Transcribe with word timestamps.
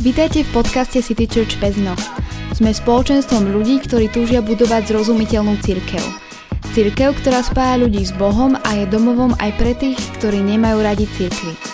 Vítajte 0.00 0.48
v 0.48 0.64
podcaste 0.64 1.04
City 1.04 1.28
Church 1.28 1.60
Pezno. 1.60 1.92
Sme 2.56 2.72
spoločenstvom 2.72 3.52
ľudí, 3.52 3.84
ktorí 3.84 4.08
túžia 4.08 4.40
budovať 4.40 4.88
zrozumiteľnú 4.88 5.60
církev. 5.60 6.00
Církev, 6.72 7.12
ktorá 7.20 7.44
spája 7.44 7.84
ľudí 7.84 8.00
s 8.00 8.16
Bohom 8.16 8.56
a 8.56 8.80
je 8.80 8.88
domovom 8.88 9.36
aj 9.36 9.60
pre 9.60 9.76
tých, 9.76 10.00
ktorí 10.16 10.40
nemajú 10.40 10.80
radi 10.80 11.04
církvy. 11.04 11.69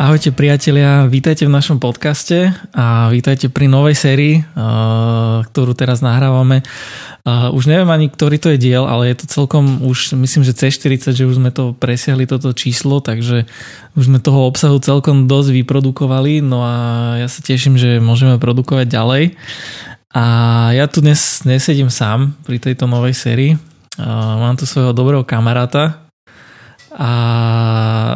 Ahojte 0.00 0.32
priatelia, 0.32 1.04
vítajte 1.04 1.44
v 1.44 1.52
našom 1.52 1.76
podcaste 1.76 2.56
a 2.72 3.12
vítajte 3.12 3.52
pri 3.52 3.68
novej 3.68 3.92
sérii, 3.92 4.40
ktorú 5.44 5.76
teraz 5.76 6.00
nahrávame. 6.00 6.64
Už 7.28 7.68
neviem 7.68 7.92
ani, 7.92 8.08
ktorý 8.08 8.40
to 8.40 8.48
je 8.56 8.64
diel, 8.64 8.88
ale 8.88 9.12
je 9.12 9.20
to 9.20 9.26
celkom 9.28 9.84
už, 9.84 10.16
myslím, 10.16 10.40
že 10.40 10.56
C40, 10.56 11.12
že 11.12 11.28
už 11.28 11.36
sme 11.36 11.52
to 11.52 11.76
presiahli 11.76 12.24
toto 12.24 12.48
číslo, 12.56 13.04
takže 13.04 13.44
už 13.92 14.08
sme 14.08 14.24
toho 14.24 14.48
obsahu 14.48 14.80
celkom 14.80 15.28
dosť 15.28 15.52
vyprodukovali, 15.60 16.40
no 16.40 16.64
a 16.64 16.74
ja 17.20 17.28
sa 17.28 17.44
teším, 17.44 17.76
že 17.76 18.00
môžeme 18.00 18.40
produkovať 18.40 18.88
ďalej. 18.88 19.36
A 20.16 20.24
ja 20.80 20.88
tu 20.88 21.04
dnes 21.04 21.44
nesedím 21.44 21.92
sám 21.92 22.40
pri 22.48 22.56
tejto 22.56 22.88
novej 22.88 23.12
sérii. 23.12 23.60
Mám 24.00 24.56
tu 24.56 24.64
svojho 24.64 24.96
dobrého 24.96 25.28
kamaráta, 25.28 26.08
a 26.94 27.10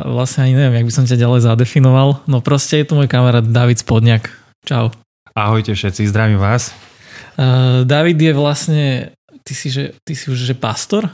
vlastne 0.06 0.50
ani 0.50 0.54
neviem, 0.58 0.82
jak 0.82 0.88
by 0.90 0.94
som 0.94 1.06
ťa 1.06 1.18
ďalej 1.20 1.40
zadefinoval. 1.46 2.26
No 2.26 2.42
proste 2.42 2.82
je 2.82 2.86
to 2.90 2.98
môj 2.98 3.06
kamarát 3.06 3.46
David 3.46 3.78
Spodňak. 3.78 4.30
Čau. 4.66 4.90
Ahojte 5.34 5.74
všetci, 5.74 6.10
zdravím 6.10 6.38
vás. 6.38 6.74
Uh, 7.34 7.82
David 7.86 8.18
je 8.18 8.32
vlastne, 8.34 8.84
ty 9.42 9.52
si, 9.54 9.70
že, 9.70 9.98
ty 10.06 10.14
si 10.14 10.30
už 10.30 10.38
že 10.38 10.54
pastor? 10.54 11.10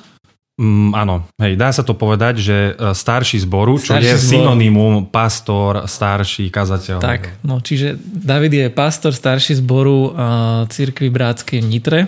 Mm, 0.60 0.92
áno, 0.92 1.24
hej, 1.41 1.56
dá 1.56 1.73
sa 1.73 1.80
to 1.80 1.96
povedať, 1.96 2.37
že 2.37 2.77
e, 2.77 2.92
starší 2.92 3.48
zboru, 3.48 3.80
čo 3.80 3.96
starší 3.96 4.12
je 4.12 4.16
synonymum 4.20 5.09
pastor, 5.09 5.88
starší, 5.88 6.52
kazateľ. 6.52 7.01
Tak, 7.01 7.40
no 7.49 7.65
čiže 7.65 7.96
David 8.04 8.52
je 8.52 8.66
pastor, 8.68 9.16
starší 9.16 9.56
zboru 9.56 10.12
uh, 10.12 10.68
Církvy 10.68 11.09
Bratskej 11.09 11.65
v 11.65 11.66
Nitre. 11.66 12.01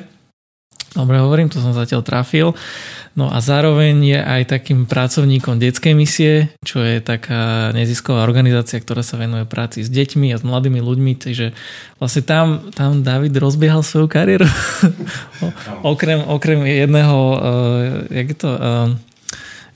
Dobre 0.93 1.17
hovorím, 1.25 1.49
to 1.49 1.57
som 1.57 1.73
zatiaľ 1.73 2.05
trafil. 2.05 2.53
No 3.13 3.29
a 3.29 3.45
zároveň 3.45 3.95
je 4.05 4.21
aj 4.21 4.43
takým 4.57 4.89
pracovníkom 4.89 5.61
detskej 5.61 5.93
misie, 5.93 6.53
čo 6.65 6.81
je 6.81 7.01
taká 7.01 7.73
nezisková 7.77 8.25
organizácia, 8.25 8.81
ktorá 8.81 9.05
sa 9.05 9.21
venuje 9.21 9.45
práci 9.45 9.85
s 9.85 9.93
deťmi 9.93 10.33
a 10.33 10.41
s 10.41 10.45
mladými 10.45 10.81
ľuďmi, 10.81 11.21
takže 11.21 11.53
vlastne 12.01 12.23
tam, 12.25 12.73
tam 12.73 13.05
David 13.05 13.37
rozbiehal 13.37 13.85
svoju 13.85 14.09
kariéru. 14.09 14.49
okrem, 15.93 16.25
okrem 16.25 16.65
jedného, 16.65 17.17
uh, 17.17 17.39
jak 18.09 18.27
je 18.33 18.37
to, 18.37 18.51
uh, 18.53 18.89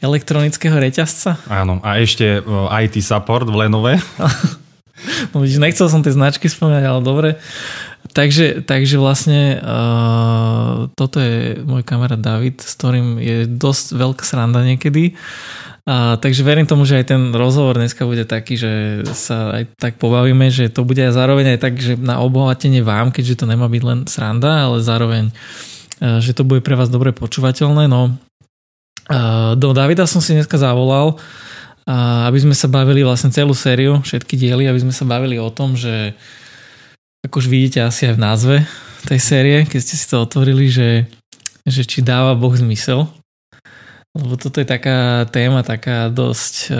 elektronického 0.00 0.77
reťazca. 0.77 1.41
Áno, 1.48 1.81
a 1.81 2.00
ešte 2.00 2.41
uh, 2.41 2.72
IT 2.81 3.00
support 3.00 3.48
v 3.48 3.69
Lenove. 3.69 4.00
no 5.33 5.44
vidíš, 5.44 5.61
nechcel 5.61 5.89
som 5.89 6.00
tie 6.00 6.12
značky 6.12 6.48
spomínať, 6.48 6.84
ale 6.84 7.00
dobre. 7.00 7.28
Takže, 8.12 8.62
takže 8.67 8.97
vlastne 8.99 9.59
uh, 9.59 10.87
toto 10.95 11.19
je 11.19 11.59
môj 11.62 11.83
kamarát 11.83 12.21
David, 12.21 12.62
s 12.62 12.77
ktorým 12.79 13.19
je 13.19 13.47
dosť 13.47 13.97
veľká 13.97 14.25
sranda 14.27 14.62
niekedy. 14.62 15.17
Uh, 15.87 16.19
takže 16.19 16.43
verím 16.43 16.67
tomu, 16.67 16.83
že 16.83 16.99
aj 16.99 17.07
ten 17.15 17.23
rozhovor 17.31 17.79
dneska 17.79 18.03
bude 18.05 18.27
taký, 18.27 18.59
že 18.59 18.73
sa 19.15 19.55
aj 19.62 19.79
tak 19.79 20.03
pobavíme, 20.03 20.51
že 20.51 20.67
to 20.67 20.83
bude 20.83 20.99
aj 20.99 21.15
zároveň 21.15 21.57
aj 21.57 21.59
tak, 21.62 21.75
že 21.79 21.95
na 21.95 22.19
obohatenie 22.23 22.83
vám, 22.83 23.15
keďže 23.15 23.43
to 23.43 23.47
nemá 23.47 23.71
byť 23.71 23.83
len 23.87 23.99
sranda, 24.11 24.67
ale 24.67 24.83
zároveň, 24.83 25.31
uh, 25.31 26.19
že 26.19 26.34
to 26.34 26.43
bude 26.43 26.67
pre 26.67 26.75
vás 26.75 26.91
dobre 26.91 27.15
počúvateľné. 27.15 27.87
No, 27.87 28.12
uh, 28.12 29.55
do 29.55 29.71
Davida 29.73 30.05
som 30.11 30.19
si 30.19 30.34
dneska 30.34 30.59
zavolal, 30.59 31.19
aby 31.87 32.43
sme 32.43 32.51
sa 32.51 32.67
bavili 32.67 33.07
vlastne 33.07 33.31
celú 33.31 33.55
sériu, 33.55 34.03
všetky 34.03 34.34
diely, 34.34 34.67
aby 34.67 34.83
sme 34.83 34.91
sa 34.91 35.07
bavili 35.07 35.39
o 35.39 35.47
tom, 35.55 35.79
že 35.79 36.19
ako 37.27 37.42
už 37.42 37.50
vidíte 37.50 37.82
asi 37.82 38.06
aj 38.06 38.14
v 38.14 38.22
názve 38.22 38.56
tej 39.03 39.19
série, 39.19 39.59
keď 39.66 39.81
ste 39.82 39.97
si 39.98 40.06
to 40.06 40.22
otvorili, 40.22 40.70
že, 40.70 41.10
že 41.66 41.82
či 41.82 41.98
dáva 41.98 42.38
Boh 42.38 42.54
zmysel. 42.54 43.10
Lebo 44.14 44.38
toto 44.38 44.62
je 44.62 44.66
taká 44.66 45.26
téma, 45.28 45.66
taká 45.66 46.09
dosť 46.09 46.70
uh, 46.70 46.78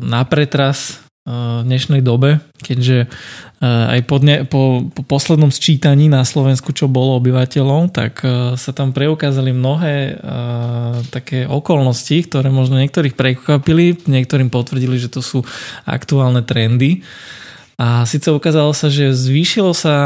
na 0.00 0.22
pretras 0.22 1.02
uh, 1.26 1.60
v 1.60 1.68
dnešnej 1.68 2.00
dobe, 2.00 2.40
keďže 2.62 3.10
uh, 3.10 3.92
aj 3.92 4.00
po, 4.08 4.16
dne, 4.22 4.46
po, 4.48 4.86
po 4.88 5.02
poslednom 5.04 5.52
sčítaní 5.52 6.08
na 6.08 6.22
Slovensku, 6.24 6.72
čo 6.72 6.88
bolo 6.88 7.18
obyvateľom, 7.20 7.92
tak 7.92 8.24
uh, 8.24 8.54
sa 8.54 8.70
tam 8.70 8.94
preukázali 8.94 9.50
mnohé 9.52 10.16
uh, 10.16 11.02
také 11.10 11.44
okolnosti, 11.44 12.16
ktoré 12.24 12.48
možno 12.48 12.80
niektorých 12.80 13.18
prekvapili, 13.18 13.98
niektorým 14.08 14.48
potvrdili, 14.48 14.96
že 14.96 15.12
to 15.12 15.20
sú 15.20 15.42
aktuálne 15.84 16.40
trendy. 16.40 17.04
A 17.76 18.08
síce 18.08 18.32
ukázalo 18.32 18.72
sa, 18.72 18.88
že 18.88 19.12
zvýšilo 19.12 19.76
sa 19.76 19.96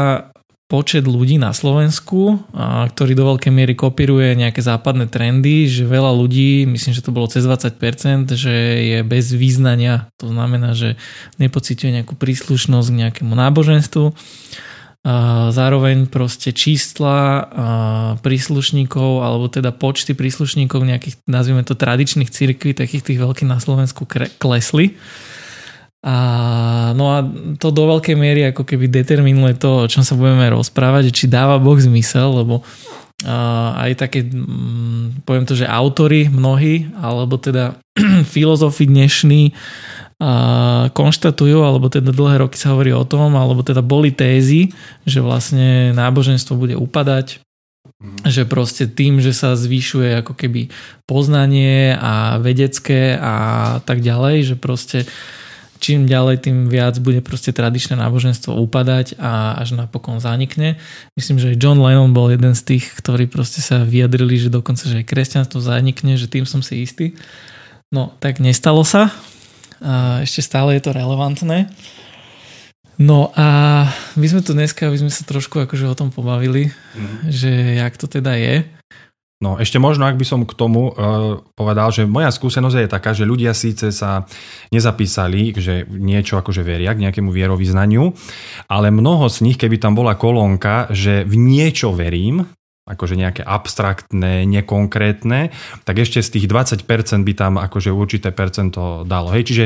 počet 0.71 1.03
ľudí 1.03 1.35
na 1.35 1.51
Slovensku, 1.51 2.47
a, 2.55 2.87
ktorý 2.87 3.11
do 3.11 3.35
veľkej 3.35 3.51
miery 3.51 3.75
kopíruje 3.75 4.39
nejaké 4.39 4.63
západné 4.63 5.11
trendy, 5.11 5.67
že 5.67 5.83
veľa 5.83 6.15
ľudí, 6.15 6.63
myslím, 6.63 6.95
že 6.95 7.03
to 7.03 7.11
bolo 7.11 7.27
cez 7.27 7.43
20%, 7.43 8.31
že 8.31 8.55
je 8.79 8.99
bez 9.03 9.35
význania. 9.35 10.07
To 10.23 10.31
znamená, 10.31 10.71
že 10.71 10.95
nepocituje 11.43 11.99
nejakú 11.99 12.15
príslušnosť 12.15 12.87
k 12.87 12.99
nejakému 13.03 13.35
náboženstvu. 13.35 14.15
A 15.01 15.49
zároveň 15.51 16.05
proste 16.05 16.53
čísla 16.53 17.49
príslušníkov 18.21 19.25
alebo 19.25 19.49
teda 19.49 19.73
počty 19.73 20.13
príslušníkov 20.13 20.77
nejakých, 20.87 21.15
nazvime 21.25 21.65
to 21.65 21.73
tradičných 21.73 22.29
cirkví, 22.29 22.77
takých 22.77 23.11
tých 23.11 23.19
veľkých 23.19 23.49
na 23.49 23.57
Slovensku 23.57 24.07
klesli. 24.37 24.95
A, 26.01 26.17
no 26.97 27.13
a 27.13 27.21
to 27.61 27.69
do 27.69 27.85
veľkej 27.85 28.17
miery 28.17 28.49
ako 28.49 28.65
keby 28.65 28.89
determinuje 28.89 29.53
to, 29.53 29.85
o 29.85 29.89
čom 29.89 30.01
sa 30.01 30.17
budeme 30.17 30.49
rozprávať, 30.49 31.13
či 31.13 31.29
dáva 31.29 31.61
Boh 31.61 31.77
zmysel, 31.77 32.41
lebo 32.41 32.65
a, 33.21 33.77
aj 33.85 34.01
také, 34.01 34.25
mm, 34.25 35.21
poviem 35.29 35.45
to, 35.45 35.53
že 35.53 35.69
autory 35.69 36.25
mnohí, 36.25 36.89
alebo 36.97 37.37
teda 37.37 37.77
filozofi 38.33 38.89
dnešní 38.89 39.53
a, 40.17 40.89
konštatujú, 40.89 41.61
alebo 41.61 41.85
teda 41.85 42.09
dlhé 42.09 42.49
roky 42.49 42.57
sa 42.57 42.73
hovorí 42.73 42.89
o 42.97 43.05
tom, 43.05 43.37
alebo 43.37 43.61
teda 43.61 43.85
boli 43.85 44.09
tézy, 44.09 44.73
že 45.05 45.21
vlastne 45.21 45.93
náboženstvo 45.93 46.57
bude 46.57 46.73
upadať, 46.81 47.45
mm. 48.01 48.25
že 48.25 48.49
proste 48.49 48.89
tým, 48.89 49.21
že 49.21 49.37
sa 49.37 49.53
zvyšuje 49.53 50.25
ako 50.25 50.33
keby 50.33 50.73
poznanie 51.05 51.93
a 51.93 52.41
vedecké 52.41 53.21
a 53.21 53.35
tak 53.85 54.01
ďalej, 54.01 54.49
že 54.49 54.55
proste 54.57 55.05
čím 55.81 56.05
ďalej, 56.05 56.45
tým 56.45 56.69
viac 56.69 57.01
bude 57.01 57.25
proste 57.25 57.49
tradičné 57.49 57.97
náboženstvo 57.97 58.53
upadať 58.53 59.17
a 59.17 59.57
až 59.57 59.73
napokon 59.73 60.21
zanikne. 60.21 60.77
Myslím, 61.17 61.41
že 61.41 61.57
John 61.57 61.81
Lennon 61.81 62.13
bol 62.13 62.29
jeden 62.29 62.53
z 62.53 62.61
tých, 62.61 62.93
ktorí 63.01 63.25
proste 63.25 63.65
sa 63.65 63.81
vyjadrili, 63.81 64.37
že 64.37 64.53
dokonca, 64.53 64.85
že 64.85 65.01
kresťanstvo 65.01 65.57
zanikne, 65.57 66.21
že 66.21 66.29
tým 66.29 66.45
som 66.45 66.61
si 66.61 66.85
istý. 66.85 67.17
No, 67.89 68.13
tak 68.21 68.37
nestalo 68.37 68.85
sa. 68.85 69.09
Ešte 70.21 70.45
stále 70.45 70.77
je 70.77 70.85
to 70.85 70.93
relevantné. 70.93 71.73
No 73.01 73.33
a 73.33 73.89
my 74.13 74.25
sme 74.29 74.45
tu 74.45 74.53
dneska, 74.53 74.85
aby 74.85 75.01
sme 75.01 75.09
sa 75.09 75.25
trošku 75.25 75.57
akože 75.65 75.89
o 75.89 75.97
tom 75.97 76.13
pobavili, 76.13 76.69
mm. 76.69 77.33
že 77.33 77.49
jak 77.81 77.97
to 77.97 78.05
teda 78.05 78.37
je. 78.37 78.61
No 79.41 79.57
ešte 79.57 79.81
možno, 79.81 80.05
ak 80.05 80.21
by 80.21 80.25
som 80.25 80.45
k 80.45 80.53
tomu 80.53 80.93
uh, 80.93 81.41
povedal, 81.57 81.89
že 81.89 82.05
moja 82.05 82.29
skúsenosť 82.29 82.77
je 82.77 82.93
taká, 82.93 83.17
že 83.17 83.25
ľudia 83.25 83.57
síce 83.57 83.89
sa 83.89 84.29
nezapísali, 84.69 85.57
že 85.57 85.89
niečo 85.89 86.37
akože 86.37 86.61
veria 86.61 86.93
k 86.93 87.09
nejakému 87.09 87.33
vierovýznaniu, 87.33 88.13
ale 88.69 88.93
mnoho 88.93 89.25
z 89.33 89.41
nich, 89.49 89.57
keby 89.57 89.81
tam 89.81 89.97
bola 89.97 90.13
kolónka, 90.13 90.93
že 90.93 91.25
v 91.25 91.41
niečo 91.41 91.89
verím, 91.89 92.45
akože 92.81 93.13
nejaké 93.13 93.45
abstraktné, 93.45 94.43
nekonkrétne, 94.49 95.53
tak 95.85 95.95
ešte 96.01 96.19
z 96.25 96.29
tých 96.37 96.45
20% 96.49 96.81
by 97.21 97.33
tam 97.37 97.53
akože 97.61 97.93
určité 97.93 98.33
percento 98.33 99.05
dalo. 99.05 99.29
Hej, 99.29 99.43
čiže 99.53 99.65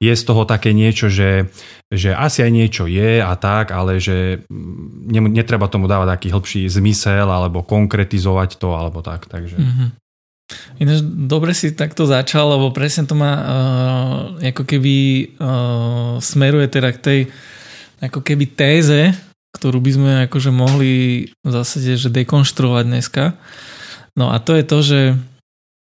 je 0.00 0.12
z 0.16 0.24
toho 0.24 0.48
také 0.48 0.72
niečo, 0.72 1.12
že, 1.12 1.52
že 1.92 2.16
asi 2.16 2.40
aj 2.40 2.52
niečo 2.52 2.84
je 2.88 3.20
a 3.20 3.32
tak, 3.36 3.70
ale 3.70 4.00
že 4.00 4.48
netreba 5.12 5.68
tomu 5.68 5.86
dávať 5.86 6.16
taký 6.16 6.28
hĺbší 6.32 6.62
zmysel 6.72 7.28
alebo 7.28 7.60
konkretizovať 7.60 8.56
to 8.56 8.72
alebo 8.72 9.04
tak. 9.04 9.28
Takže. 9.28 9.60
Mm-hmm. 9.60 9.88
Ináč 10.80 11.00
dobre 11.04 11.56
si 11.56 11.72
takto 11.72 12.04
začal, 12.04 12.56
lebo 12.56 12.72
presne 12.72 13.08
to 13.08 13.16
má 13.16 13.32
uh, 13.32 13.44
ako 14.40 14.64
keby 14.64 14.96
uh, 15.40 16.16
smeruje 16.20 16.68
teda 16.68 16.90
k 16.96 16.98
tej 17.00 17.20
ako 18.04 18.20
keby 18.20 18.44
téze, 18.52 19.16
ktorú 19.64 19.80
by 19.80 19.92
sme 19.96 20.12
akože 20.28 20.52
mohli 20.52 20.92
v 21.40 21.48
zásade 21.48 21.96
že 21.96 22.12
dekonštruovať 22.12 22.84
dneska. 22.84 23.32
No 24.12 24.28
a 24.28 24.36
to 24.36 24.52
je 24.52 24.64
to, 24.68 24.78
že, 24.84 25.02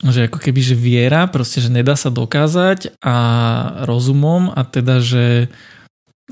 že 0.09 0.21
ako 0.33 0.41
keby 0.41 0.61
že 0.65 0.73
viera, 0.73 1.29
proste, 1.29 1.61
že 1.61 1.69
nedá 1.69 1.93
sa 1.93 2.09
dokázať 2.09 2.97
a 3.05 3.17
rozumom 3.85 4.49
a 4.57 4.65
teda, 4.65 5.05
že 5.05 5.53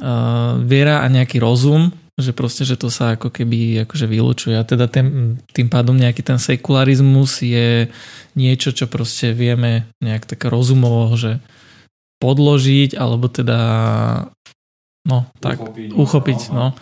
uh, 0.01 0.57
viera 0.65 1.05
a 1.05 1.13
nejaký 1.13 1.37
rozum, 1.37 1.93
že 2.17 2.33
proste, 2.33 2.65
že 2.65 2.81
to 2.81 2.89
sa 2.89 3.21
ako 3.21 3.29
keby 3.29 3.85
akože 3.85 4.09
vylučuje 4.09 4.57
a 4.57 4.65
teda 4.65 4.89
tým, 4.89 5.37
tým 5.53 5.69
pádom 5.69 5.93
nejaký 5.93 6.25
ten 6.25 6.41
sekularizmus 6.41 7.45
je 7.45 7.93
niečo, 8.33 8.73
čo 8.73 8.89
proste 8.89 9.37
vieme 9.37 9.85
nejak 10.01 10.25
tak 10.25 10.49
rozumovo, 10.49 11.13
že 11.21 11.45
podložiť 12.17 12.97
alebo 12.97 13.29
teda 13.29 13.61
No, 15.07 15.31
tak, 15.39 15.63
uchopiť, 15.63 15.95
uchopiť 15.95 16.41
no. 16.51 16.75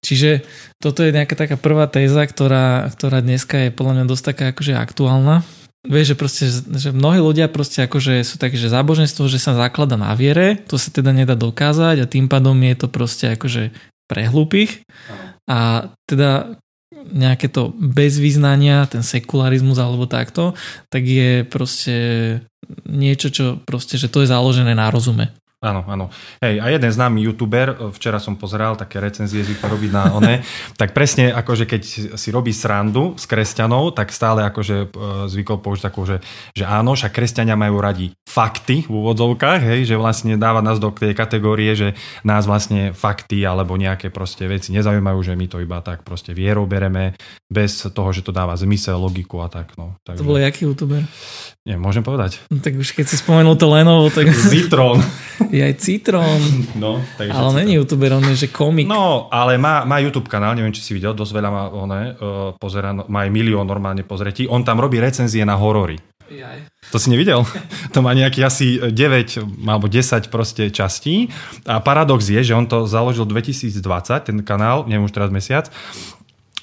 Čiže 0.00 0.40
toto 0.80 1.04
je 1.04 1.12
nejaká 1.12 1.36
taká 1.36 1.60
prvá 1.60 1.84
téza, 1.84 2.24
ktorá, 2.24 2.88
ktorá 2.88 3.20
dneska 3.20 3.68
je 3.68 3.74
podľa 3.74 3.92
mňa 4.00 4.04
dosť 4.08 4.24
taká 4.32 4.44
akože 4.56 4.72
aktuálna. 4.72 5.44
Vieš, 5.84 6.14
že 6.14 6.16
proste, 6.16 6.44
že 6.80 6.90
mnohí 6.90 7.20
ľudia 7.20 7.46
proste 7.52 7.84
akože 7.84 8.24
sú 8.24 8.40
také, 8.40 8.58
že 8.58 8.72
záboženstvo, 8.72 9.28
že 9.30 9.38
sa 9.38 9.54
zaklada 9.54 9.94
na 10.00 10.10
viere, 10.16 10.58
to 10.64 10.80
sa 10.80 10.90
teda 10.90 11.12
nedá 11.12 11.36
dokázať 11.36 12.02
a 12.02 12.10
tým 12.10 12.26
pádom 12.26 12.56
je 12.56 12.74
to 12.74 12.88
proste 12.90 13.36
akože 13.36 13.70
pre 14.08 14.26
hlúpych. 14.26 14.82
A 15.48 15.88
teda 16.08 16.58
nejaké 17.08 17.48
to 17.48 17.72
bez 17.76 18.18
význania, 18.18 18.88
ten 18.90 19.04
sekularizmus 19.04 19.78
alebo 19.78 20.08
takto, 20.08 20.56
tak 20.92 21.06
je 21.06 21.44
proste 21.46 21.96
niečo, 22.84 23.28
čo 23.32 23.44
proste, 23.62 23.96
že 23.96 24.10
to 24.12 24.24
je 24.24 24.32
založené 24.32 24.74
na 24.76 24.92
rozume. 24.92 25.32
Áno, 25.58 25.82
áno. 25.90 26.06
Hej, 26.38 26.62
a 26.62 26.70
jeden 26.70 26.86
známy 26.86 27.18
youtuber, 27.26 27.74
e, 27.74 27.90
včera 27.90 28.22
som 28.22 28.38
pozeral 28.38 28.78
také 28.78 29.02
recenzie, 29.02 29.42
zvykne 29.42 29.66
robiť 29.66 29.90
na 29.90 30.04
one, 30.14 30.34
tak 30.80 30.94
presne 30.94 31.34
akože 31.34 31.66
keď 31.66 31.82
si 32.14 32.28
robí 32.30 32.54
srandu 32.54 33.18
s 33.18 33.26
kresťanov, 33.26 33.90
tak 33.98 34.14
stále 34.14 34.46
akože 34.46 34.76
e, 34.78 34.86
zvykol 35.26 35.58
použiť 35.58 35.82
takú, 35.82 36.06
že, 36.06 36.22
že 36.54 36.62
áno, 36.62 36.94
však 36.94 37.10
kresťania 37.10 37.58
majú 37.58 37.82
radi 37.82 38.14
fakty 38.22 38.86
v 38.86 38.92
úvodzovkách, 39.02 39.66
hej, 39.66 39.90
že 39.90 39.98
vlastne 39.98 40.38
dáva 40.38 40.62
nás 40.62 40.78
do 40.78 40.94
tej 40.94 41.10
kategórie, 41.18 41.74
že 41.74 41.98
nás 42.22 42.46
vlastne 42.46 42.94
fakty 42.94 43.42
alebo 43.42 43.74
nejaké 43.74 44.14
proste 44.14 44.46
veci 44.46 44.70
nezaujímajú, 44.70 45.18
že 45.26 45.34
my 45.34 45.46
to 45.50 45.58
iba 45.58 45.82
tak 45.82 46.06
proste 46.06 46.38
vierou 46.38 46.70
bereme, 46.70 47.18
bez 47.50 47.82
toho, 47.82 48.14
že 48.14 48.22
to 48.22 48.30
dáva 48.30 48.54
zmysel, 48.54 48.94
logiku 48.94 49.42
a 49.42 49.50
tak. 49.50 49.74
No. 49.74 49.98
Takže... 50.06 50.22
To 50.22 50.28
bol 50.28 50.38
jaký 50.38 50.70
youtuber? 50.70 51.02
Nie, 51.66 51.74
môžem 51.74 52.06
povedať. 52.06 52.38
No, 52.46 52.62
tak 52.62 52.78
už 52.78 52.94
keď 52.94 53.10
si 53.10 53.18
spomenul 53.18 53.58
to 53.58 53.66
Lenovo, 53.66 54.06
tak... 54.14 54.30
Citrón. 54.30 55.02
Je 55.48 55.60
aj 55.64 55.74
Citrón. 55.80 56.40
No, 56.78 57.02
takže 57.18 57.34
ale 57.34 57.64
není 57.64 57.74
youtuber, 57.74 58.12
on 58.14 58.24
je 58.30 58.46
že 58.46 58.48
komik. 58.54 58.86
No, 58.86 59.26
ale 59.32 59.58
má, 59.58 59.82
má 59.82 59.98
YouTube 59.98 60.30
kanál, 60.30 60.54
neviem, 60.54 60.70
či 60.70 60.84
si 60.84 60.94
videl, 60.94 61.10
dosť 61.10 61.32
veľa 61.34 61.50
má, 61.50 61.62
one, 61.74 62.00
uh, 62.14 62.54
pozera, 62.54 62.94
má 62.94 63.26
aj 63.26 63.30
milión 63.34 63.66
normálne 63.66 64.06
pozretí. 64.06 64.46
On 64.46 64.62
tam 64.62 64.78
robí 64.78 65.02
recenzie 65.02 65.42
na 65.42 65.58
horory. 65.58 65.98
Jaj. 66.28 66.68
To 66.92 67.00
si 67.00 67.08
nevidel? 67.08 67.42
To 67.96 68.04
má 68.04 68.12
nejaký 68.12 68.44
asi 68.44 68.78
9 68.78 69.64
alebo 69.64 69.88
10 69.88 70.28
proste 70.28 70.68
častí. 70.68 71.32
A 71.64 71.80
paradox 71.80 72.28
je, 72.28 72.40
že 72.44 72.52
on 72.52 72.68
to 72.68 72.84
založil 72.84 73.24
2020, 73.24 73.80
ten 74.28 74.36
kanál, 74.44 74.84
neviem 74.84 75.08
už 75.08 75.16
teraz 75.16 75.32
mesiac, 75.32 75.72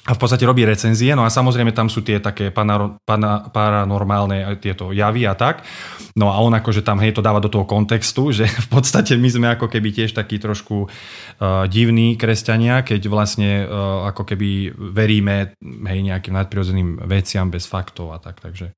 a 0.06 0.14
v 0.14 0.18
podstate 0.22 0.46
robí 0.46 0.62
recenzie, 0.62 1.18
no 1.18 1.26
a 1.26 1.34
samozrejme 1.34 1.74
tam 1.74 1.90
sú 1.90 2.06
tie 2.06 2.22
také 2.22 2.54
pana, 2.54 2.94
pana, 3.02 3.50
paranormálne 3.50 4.46
tieto 4.62 4.94
javy 4.94 5.26
a 5.26 5.34
tak. 5.34 5.66
No 6.14 6.30
a 6.30 6.38
on 6.38 6.54
akože 6.54 6.86
tam 6.86 7.02
hej 7.02 7.10
to 7.10 7.26
dáva 7.26 7.42
do 7.42 7.50
toho 7.50 7.66
kontextu, 7.66 8.30
že 8.38 8.46
v 8.46 8.68
podstate 8.70 9.18
my 9.18 9.28
sme 9.28 9.46
ako 9.58 9.66
keby 9.66 9.90
tiež 9.90 10.14
takí 10.14 10.38
trošku 10.38 10.86
uh, 10.86 11.66
divní 11.66 12.14
kresťania, 12.14 12.86
keď 12.86 13.10
vlastne 13.10 13.66
uh, 13.66 14.06
ako 14.06 14.22
keby 14.30 14.78
veríme 14.78 15.58
hej 15.60 16.00
nejakým 16.06 16.38
nadprirodzeným 16.38 17.02
veciam 17.10 17.50
bez 17.50 17.66
faktov 17.66 18.14
a 18.14 18.22
tak, 18.22 18.38
takže. 18.38 18.70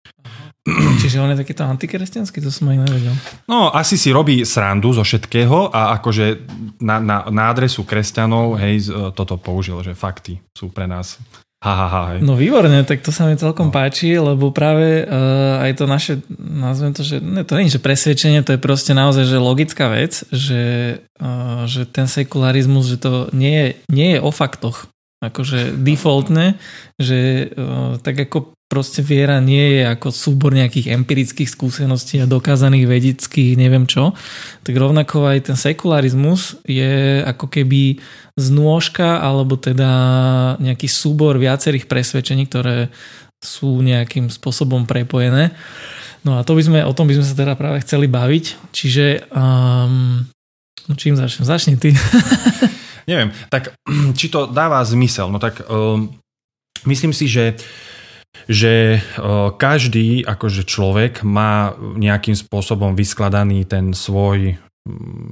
Čiže 1.01 1.21
on 1.23 1.33
je 1.33 1.41
takýto 1.41 1.65
antikresťanský, 1.67 2.39
to 2.45 2.53
som 2.53 2.69
aj 2.69 2.79
nevedel. 2.85 3.15
No, 3.49 3.73
asi 3.73 3.97
si 3.97 4.13
robí 4.13 4.45
srandu 4.45 4.93
zo 4.93 5.03
všetkého 5.03 5.73
a 5.73 5.97
akože 5.99 6.47
na, 6.85 7.01
na, 7.01 7.27
na 7.29 7.43
adresu 7.51 7.83
kresťanov, 7.83 8.61
hej, 8.61 8.93
toto 9.17 9.41
použil, 9.41 9.81
že 9.83 9.97
fakty 9.97 10.39
sú 10.53 10.69
pre 10.69 10.87
nás 10.87 11.17
Ha, 11.59 11.75
ha, 11.75 11.89
ha, 11.91 12.03
hej. 12.15 12.23
No 12.23 12.39
výborne, 12.39 12.87
tak 12.87 13.03
to 13.03 13.11
sa 13.11 13.27
mi 13.27 13.35
celkom 13.35 13.69
no. 13.71 13.75
páči, 13.75 14.15
lebo 14.15 14.55
práve 14.55 15.03
uh, 15.03 15.59
aj 15.59 15.73
to 15.75 15.85
naše, 15.91 16.23
nazvem 16.39 16.95
to, 16.95 17.03
že 17.03 17.19
ne, 17.19 17.43
to 17.43 17.59
nie 17.59 17.67
je 17.67 17.75
že 17.75 17.83
presvedčenie, 17.83 18.47
to 18.47 18.55
je 18.55 18.63
proste 18.63 18.95
naozaj 18.95 19.27
že 19.27 19.43
logická 19.43 19.91
vec, 19.91 20.23
že, 20.31 20.63
uh, 21.19 21.67
že 21.67 21.83
ten 21.83 22.07
sekularizmus, 22.07 22.87
že 22.87 23.03
to 23.03 23.27
nie 23.35 23.51
je, 23.59 23.69
nie 23.91 24.09
je 24.15 24.21
o 24.23 24.31
faktoch, 24.31 24.87
akože 25.19 25.75
defaultne, 25.83 26.63
že 26.95 27.51
uh, 27.51 27.99
tak 28.07 28.23
ako 28.31 28.55
proste 28.69 29.01
viera 29.01 29.41
nie 29.41 29.81
je 29.81 29.83
ako 29.89 30.13
súbor 30.13 30.53
nejakých 30.53 30.93
empirických 30.93 31.49
skúseností 31.49 32.21
a 32.21 32.29
dokázaných 32.29 32.85
vedeckých 32.85 33.57
neviem 33.57 33.89
čo, 33.89 34.13
tak 34.61 34.77
rovnako 34.77 35.25
aj 35.25 35.49
ten 35.49 35.57
sekularizmus 35.57 36.61
je 36.69 37.25
ako 37.25 37.49
keby 37.49 37.97
znôžka 38.37 39.25
alebo 39.25 39.57
teda 39.57 39.91
nejaký 40.61 40.85
súbor 40.85 41.41
viacerých 41.41 41.89
presvedčení, 41.89 42.45
ktoré 42.45 42.93
sú 43.41 43.81
nejakým 43.81 44.29
spôsobom 44.29 44.85
prepojené. 44.85 45.57
No 46.27 46.37
a 46.37 46.45
to 46.45 46.53
by 46.53 46.63
sme, 46.63 46.79
o 46.85 46.93
tom 46.93 47.09
by 47.09 47.17
sme 47.17 47.27
sa 47.27 47.35
teda 47.35 47.57
práve 47.57 47.81
chceli 47.87 48.05
baviť. 48.05 48.75
Čiže 48.75 49.33
um, 49.33 50.29
no 50.87 50.93
čím 50.93 51.17
začnem? 51.17 51.47
Začni 51.49 51.81
ty. 51.81 51.97
Neviem, 53.11 53.33
tak 53.49 53.73
či 54.19 54.29
to 54.29 54.45
dáva 54.51 54.85
zmysel? 54.85 55.33
No 55.33 55.41
tak 55.41 55.65
um, 55.71 56.13
myslím 56.85 57.17
si, 57.17 57.31
že 57.31 57.57
že 58.49 59.05
každý 59.61 60.25
akože 60.25 60.65
človek 60.65 61.21
má 61.21 61.77
nejakým 61.77 62.33
spôsobom 62.33 62.97
vyskladaný 62.97 63.69
ten 63.69 63.93
svoj 63.93 64.57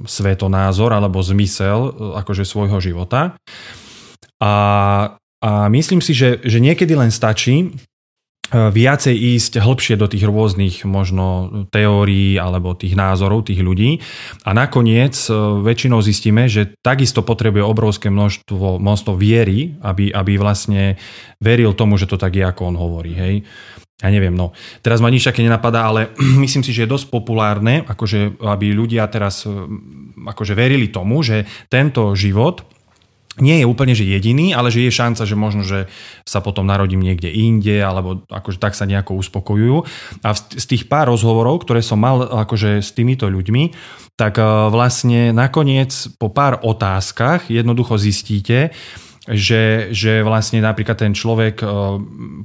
svetonázor 0.05 0.93
alebo 0.93 1.25
zmysel 1.25 2.13
akože 2.21 2.45
svojho 2.45 2.77
života. 2.77 3.33
A, 4.37 4.53
a 5.41 5.49
myslím 5.73 5.97
si, 5.97 6.13
že, 6.13 6.37
že 6.45 6.61
niekedy 6.61 6.93
len 6.93 7.09
stačí 7.09 7.73
E, 7.73 7.86
viacej 8.51 9.15
ísť 9.15 9.59
hĺbšie 9.59 9.95
do 9.99 10.07
tých 10.07 10.23
rôznych 10.23 10.87
možno 10.87 11.67
teórií 11.67 12.39
alebo 12.39 12.71
tých 12.71 12.95
názorov 12.95 13.51
tých 13.51 13.59
ľudí 13.59 13.99
a 14.47 14.55
nakoniec 14.55 15.15
e, 15.27 15.31
väčšinou 15.67 15.99
zistíme, 15.99 16.47
že 16.47 16.71
takisto 16.79 17.27
potrebuje 17.27 17.63
obrovské 17.63 18.07
množstvo, 18.07 18.79
množstvo 18.79 19.13
viery, 19.19 19.75
aby, 19.83 20.15
aby 20.15 20.39
vlastne 20.39 20.95
veril 21.43 21.75
tomu, 21.75 21.99
že 21.99 22.07
to 22.07 22.15
tak 22.15 22.39
je, 22.39 22.43
ako 22.47 22.71
on 22.71 22.77
hovorí. 22.79 23.11
Hej. 23.19 23.35
Ja 23.97 24.13
neviem, 24.13 24.37
no. 24.37 24.53
Teraz 24.85 25.01
ma 25.01 25.09
nič 25.09 25.25
také 25.25 25.41
nenapadá, 25.41 25.89
ale 25.89 26.13
myslím 26.43 26.63
si, 26.63 26.71
že 26.71 26.87
je 26.87 26.93
dosť 26.93 27.11
populárne, 27.11 27.83
akože, 27.83 28.39
aby 28.47 28.71
ľudia 28.71 29.03
teraz 29.11 29.43
e, 29.43 29.51
akože 30.23 30.55
verili 30.55 30.87
tomu, 30.87 31.19
že 31.19 31.43
tento 31.67 32.15
život 32.15 32.76
nie 33.37 33.61
je 33.61 33.65
úplne 33.69 33.93
že 33.93 34.05
jediný, 34.05 34.53
ale 34.53 34.73
že 34.73 34.85
je 34.85 34.91
šanca, 34.91 35.23
že 35.23 35.37
možno, 35.37 35.61
že 35.61 35.85
sa 36.25 36.41
potom 36.41 36.65
narodím 36.65 37.01
niekde 37.01 37.29
inde, 37.29 37.81
alebo 37.81 38.25
akože 38.27 38.57
tak 38.57 38.73
sa 38.73 38.89
nejako 38.89 39.17
uspokojujú. 39.21 39.77
A 40.25 40.29
z 40.33 40.65
tých 40.65 40.89
pár 40.89 41.13
rozhovorov, 41.13 41.61
ktoré 41.63 41.85
som 41.85 42.01
mal 42.01 42.25
akože 42.25 42.81
s 42.81 42.91
týmito 42.91 43.29
ľuďmi, 43.29 43.73
tak 44.17 44.41
e, 44.41 44.43
vlastne 44.73 45.31
nakoniec 45.31 45.93
po 46.17 46.33
pár 46.33 46.59
otázkach 46.65 47.53
jednoducho 47.53 48.01
zistíte, 48.01 48.73
že, 49.27 49.91
že 49.91 50.23
vlastne 50.23 50.63
napríklad 50.63 50.95
ten 50.95 51.11
človek 51.11 51.59
e, 51.59 51.65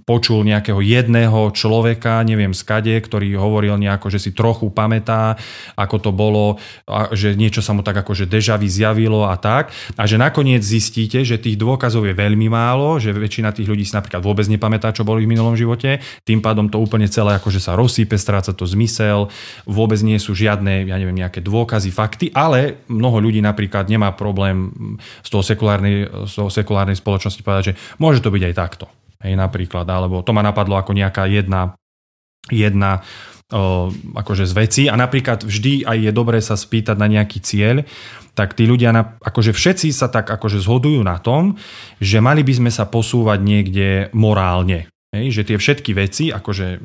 počul 0.02 0.42
nejakého 0.42 0.82
jedného 0.82 1.54
človeka, 1.54 2.26
neviem 2.26 2.50
skade, 2.50 2.90
ktorý 2.98 3.38
hovoril 3.38 3.78
nejako, 3.78 4.10
že 4.10 4.18
si 4.18 4.30
trochu 4.34 4.66
pamätá, 4.74 5.38
ako 5.78 5.96
to 6.02 6.10
bolo, 6.10 6.58
a 6.90 7.14
že 7.14 7.38
niečo 7.38 7.62
sa 7.62 7.70
mu 7.70 7.86
tak 7.86 8.02
akože 8.02 8.26
dežavy 8.26 8.66
zjavilo 8.66 9.30
a 9.30 9.38
tak. 9.38 9.70
A 9.94 10.10
že 10.10 10.18
nakoniec 10.18 10.66
zistíte, 10.66 11.22
že 11.22 11.38
tých 11.38 11.54
dôkazov 11.54 12.02
je 12.02 12.18
veľmi 12.18 12.50
málo, 12.50 12.98
že 12.98 13.14
väčšina 13.14 13.54
tých 13.54 13.70
ľudí 13.70 13.86
si 13.86 13.94
napríklad 13.94 14.18
vôbec 14.18 14.50
nepamätá, 14.50 14.90
čo 14.90 15.06
boli 15.06 15.22
v 15.22 15.38
minulom 15.38 15.54
živote. 15.54 16.02
Tým 16.26 16.42
pádom 16.42 16.66
to 16.66 16.82
úplne 16.82 17.06
celé 17.06 17.38
akože 17.38 17.62
sa 17.62 17.78
rozsýpe, 17.78 18.18
stráca 18.18 18.50
to 18.50 18.66
zmysel, 18.66 19.30
vôbec 19.70 20.02
nie 20.02 20.18
sú 20.18 20.34
žiadne, 20.34 20.90
ja 20.90 20.98
neviem, 20.98 21.14
nejaké 21.14 21.38
dôkazy, 21.38 21.94
fakty, 21.94 22.34
ale 22.34 22.82
mnoho 22.90 23.22
ľudí 23.22 23.38
napríklad 23.38 23.86
nemá 23.86 24.10
problém 24.18 24.74
z 25.22 25.28
toho 25.30 25.46
sekulárnej, 25.46 26.10
z 26.26 26.32
toho 26.34 26.50
sekulárnej 26.50 26.71
sekulárnej 26.72 26.96
spoločnosti 26.96 27.44
povedať, 27.44 27.64
že 27.76 27.76
môže 28.00 28.24
to 28.24 28.32
byť 28.32 28.42
aj 28.48 28.54
takto. 28.56 28.88
Hej, 29.20 29.36
napríklad, 29.36 29.84
alebo 29.84 30.24
to 30.24 30.32
ma 30.32 30.40
napadlo 30.40 30.80
ako 30.80 30.96
nejaká 30.96 31.28
jedna, 31.28 31.76
jedna 32.48 33.04
o, 33.52 33.92
akože 34.16 34.48
z 34.48 34.52
veci 34.56 34.82
a 34.88 34.96
napríklad 34.96 35.44
vždy 35.44 35.84
aj 35.84 35.98
je 36.00 36.10
dobré 36.16 36.40
sa 36.40 36.56
spýtať 36.56 36.96
na 36.96 37.12
nejaký 37.12 37.38
cieľ, 37.44 37.84
tak 38.32 38.56
tí 38.56 38.64
ľudia, 38.64 39.20
akože 39.20 39.52
všetci 39.52 39.92
sa 39.92 40.08
tak 40.08 40.32
akože 40.32 40.64
zhodujú 40.64 41.04
na 41.04 41.20
tom, 41.20 41.60
že 42.00 42.24
mali 42.24 42.40
by 42.40 42.64
sme 42.64 42.70
sa 42.72 42.88
posúvať 42.88 43.38
niekde 43.44 44.08
morálne. 44.16 44.88
Hej, 45.12 45.28
že 45.36 45.42
tie 45.44 45.60
všetky 45.60 45.92
veci, 45.92 46.32
akože 46.32 46.80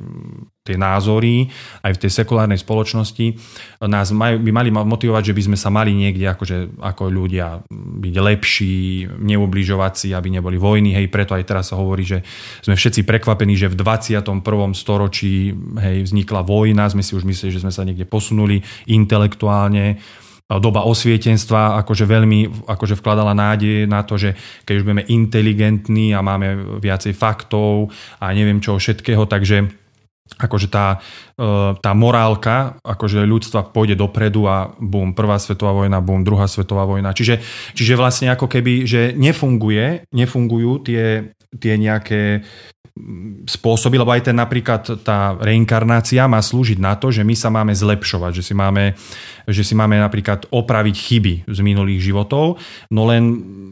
tie 0.67 0.75
názory 0.75 1.48
aj 1.79 1.96
v 1.96 2.01
tej 2.03 2.12
sekulárnej 2.12 2.60
spoločnosti 2.60 3.39
nás 3.88 4.12
majú, 4.12 4.43
by 4.43 4.51
mali 4.51 4.67
motivovať, 4.67 5.31
že 5.31 5.36
by 5.39 5.41
sme 5.48 5.55
sa 5.55 5.72
mali 5.72 5.96
niekde 5.96 6.27
akože, 6.36 6.75
ako 6.75 7.07
ľudia 7.07 7.63
byť 7.72 8.15
lepší, 8.19 9.07
neubližovať 9.07 9.93
si, 9.96 10.07
aby 10.12 10.27
neboli 10.27 10.60
vojny. 10.60 10.91
Hej, 10.91 11.07
preto 11.07 11.39
aj 11.39 11.48
teraz 11.48 11.72
sa 11.72 11.79
hovorí, 11.79 12.03
že 12.03 12.19
sme 12.67 12.75
všetci 12.75 13.07
prekvapení, 13.07 13.55
že 13.55 13.72
v 13.72 13.79
21. 13.79 14.43
storočí 14.75 15.55
hej, 15.79 16.12
vznikla 16.12 16.43
vojna, 16.43 16.91
sme 16.91 17.07
si 17.07 17.15
už 17.15 17.24
mysleli, 17.24 17.55
že 17.55 17.63
sme 17.63 17.72
sa 17.72 17.88
niekde 17.88 18.03
posunuli 18.03 18.60
intelektuálne 18.91 20.03
doba 20.47 20.87
osvietenstva 20.87 21.75
akože 21.83 22.07
veľmi 22.07 22.71
akože 22.71 22.95
vkladala 22.95 23.35
nádej 23.35 23.83
na 23.83 24.07
to, 24.07 24.15
že 24.15 24.31
keď 24.63 24.73
už 24.79 24.85
budeme 24.87 25.03
inteligentní 25.11 26.15
a 26.15 26.23
máme 26.23 26.79
viacej 26.79 27.11
faktov 27.11 27.91
a 28.23 28.31
neviem 28.31 28.63
čo 28.63 28.79
všetkého, 28.79 29.27
takže 29.27 29.67
akože 30.39 30.67
tá, 30.71 31.03
tá 31.77 31.91
morálka 31.94 32.82
akože 32.82 33.22
ľudstva 33.22 33.70
pôjde 33.70 33.94
dopredu 33.94 34.50
a 34.50 34.74
bum, 34.82 35.13
prvá 35.13 35.38
svetová 35.38 35.70
vojna, 35.70 36.01
bum, 36.01 36.25
druhá 36.25 36.50
svetová 36.50 36.89
vojna. 36.89 37.13
Čiže, 37.13 37.38
čiže 37.77 37.94
vlastne 37.94 38.34
ako 38.34 38.50
keby, 38.50 38.89
že 38.89 39.01
nefunguje, 39.13 40.10
nefungujú 40.10 40.82
tie, 40.82 41.38
tie 41.62 41.74
nejaké 41.77 42.41
spôsoby, 43.46 44.01
lebo 44.01 44.10
aj 44.10 44.29
ten 44.29 44.38
napríklad 44.38 45.06
tá 45.06 45.38
reinkarnácia 45.38 46.25
má 46.25 46.41
slúžiť 46.41 46.82
na 46.82 46.98
to, 46.98 47.13
že 47.13 47.22
my 47.22 47.36
sa 47.38 47.53
máme 47.53 47.70
zlepšovať, 47.70 48.41
že 48.41 48.44
si 48.44 48.53
máme, 48.58 48.98
že 49.46 49.62
si 49.62 49.77
máme 49.77 50.01
napríklad 50.01 50.50
opraviť 50.50 50.96
chyby 50.98 51.34
z 51.48 51.60
minulých 51.62 52.01
životov, 52.12 52.58
no 52.89 53.01
len 53.06 53.24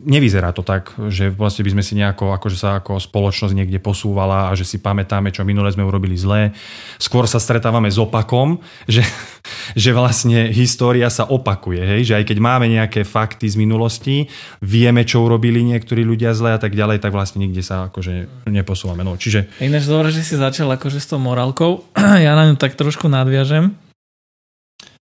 nevyzerá 0.05 0.53
to 0.53 0.61
tak, 0.61 0.93
že 1.09 1.33
vlastne 1.33 1.65
by 1.65 1.73
sme 1.73 1.83
si 1.83 1.93
nejako, 1.97 2.37
akože 2.37 2.57
sa 2.57 2.77
ako 2.79 3.01
spoločnosť 3.01 3.57
niekde 3.57 3.81
posúvala 3.81 4.49
a 4.49 4.51
že 4.53 4.63
si 4.63 4.77
pamätáme, 4.77 5.33
čo 5.33 5.41
minule 5.41 5.73
sme 5.73 5.83
urobili 5.83 6.15
zlé. 6.15 6.53
Skôr 7.01 7.25
sa 7.25 7.41
stretávame 7.41 7.54
s 7.63 7.97
opakom, 8.01 8.59
že, 8.87 9.05
že 9.83 9.91
vlastne 9.93 10.51
história 10.51 11.07
sa 11.11 11.27
opakuje, 11.27 11.81
hej? 11.81 12.01
že 12.11 12.13
aj 12.19 12.23
keď 12.27 12.37
máme 12.41 12.65
nejaké 12.67 13.07
fakty 13.07 13.47
z 13.47 13.55
minulosti, 13.59 14.15
vieme, 14.63 15.03
čo 15.07 15.23
urobili 15.23 15.61
niektorí 15.63 16.03
ľudia 16.03 16.35
zle 16.35 16.55
a 16.55 16.59
tak 16.59 16.73
ďalej, 16.73 17.03
tak 17.03 17.15
vlastne 17.15 17.43
nikde 17.43 17.61
sa 17.61 17.87
akože 17.91 18.47
neposúvame. 18.49 19.05
No, 19.05 19.15
čiže... 19.15 19.47
Ináč 19.61 19.85
dobré, 19.85 20.09
že 20.11 20.25
si 20.25 20.35
začal 20.35 20.71
akože 20.73 20.99
s 20.99 21.07
tou 21.11 21.19
morálkou. 21.21 21.85
ja 22.25 22.35
na 22.35 22.49
ňu 22.49 22.55
tak 22.59 22.75
trošku 22.75 23.07
nadviažem. 23.11 23.75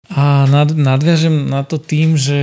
A 0.09 0.49
nad, 0.49 0.73
nadviažem 0.73 1.53
na 1.53 1.61
to 1.61 1.77
tým, 1.77 2.17
že 2.17 2.41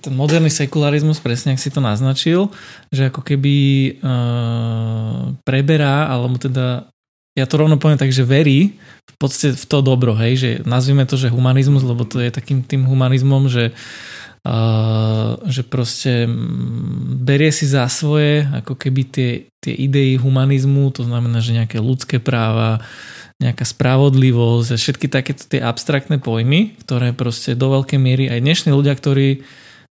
ten 0.00 0.16
moderný 0.16 0.48
sekularizmus, 0.48 1.20
presne 1.20 1.52
ak 1.52 1.60
si 1.60 1.68
to 1.68 1.84
naznačil, 1.84 2.48
že 2.88 3.12
ako 3.12 3.20
keby 3.20 3.56
uh, 4.00 5.36
preberá, 5.44 6.08
alebo 6.08 6.40
teda 6.40 6.88
ja 7.38 7.46
to 7.46 7.54
rovno 7.60 7.78
poviem 7.78 8.00
tak, 8.00 8.10
že 8.10 8.26
verí 8.26 8.78
v 9.06 9.16
podstate 9.18 9.54
v 9.54 9.66
to 9.66 9.78
dobro, 9.84 10.16
hej, 10.18 10.32
že 10.36 10.50
nazvime 10.66 11.06
to, 11.06 11.14
že 11.14 11.30
humanizmus, 11.30 11.86
lebo 11.86 12.02
to 12.08 12.18
je 12.18 12.30
takým 12.32 12.64
tým 12.66 12.86
humanizmom, 12.86 13.50
že 13.50 13.76
Uh, 14.40 15.36
že 15.52 15.60
proste 15.60 16.24
berie 17.20 17.52
si 17.52 17.68
za 17.68 17.84
svoje 17.92 18.48
ako 18.48 18.72
keby 18.72 19.04
tie, 19.04 19.30
tie 19.60 19.76
idei 19.76 20.16
humanizmu, 20.16 20.88
to 20.96 21.04
znamená, 21.04 21.44
že 21.44 21.52
nejaké 21.52 21.76
ľudské 21.76 22.16
práva, 22.24 22.80
nejaká 23.36 23.68
spravodlivosť 23.68 24.68
a 24.72 24.80
všetky 24.80 25.12
takéto 25.12 25.44
tie 25.44 25.60
abstraktné 25.60 26.24
pojmy, 26.24 26.72
ktoré 26.80 27.12
proste 27.12 27.52
do 27.52 27.68
veľkej 27.68 28.00
miery 28.00 28.32
aj 28.32 28.40
dnešní 28.40 28.72
ľudia, 28.72 28.96
ktorí, 28.96 29.44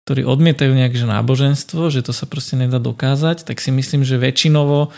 ktorí 0.09 0.25
odmietajú 0.25 0.73
nejaké 0.73 0.97
náboženstvo, 1.04 1.92
že 1.92 2.00
to 2.00 2.16
sa 2.16 2.25
proste 2.25 2.57
nedá 2.57 2.80
dokázať, 2.80 3.45
tak 3.45 3.61
si 3.61 3.68
myslím, 3.68 4.00
že 4.00 4.16
väčšinovo 4.16 4.97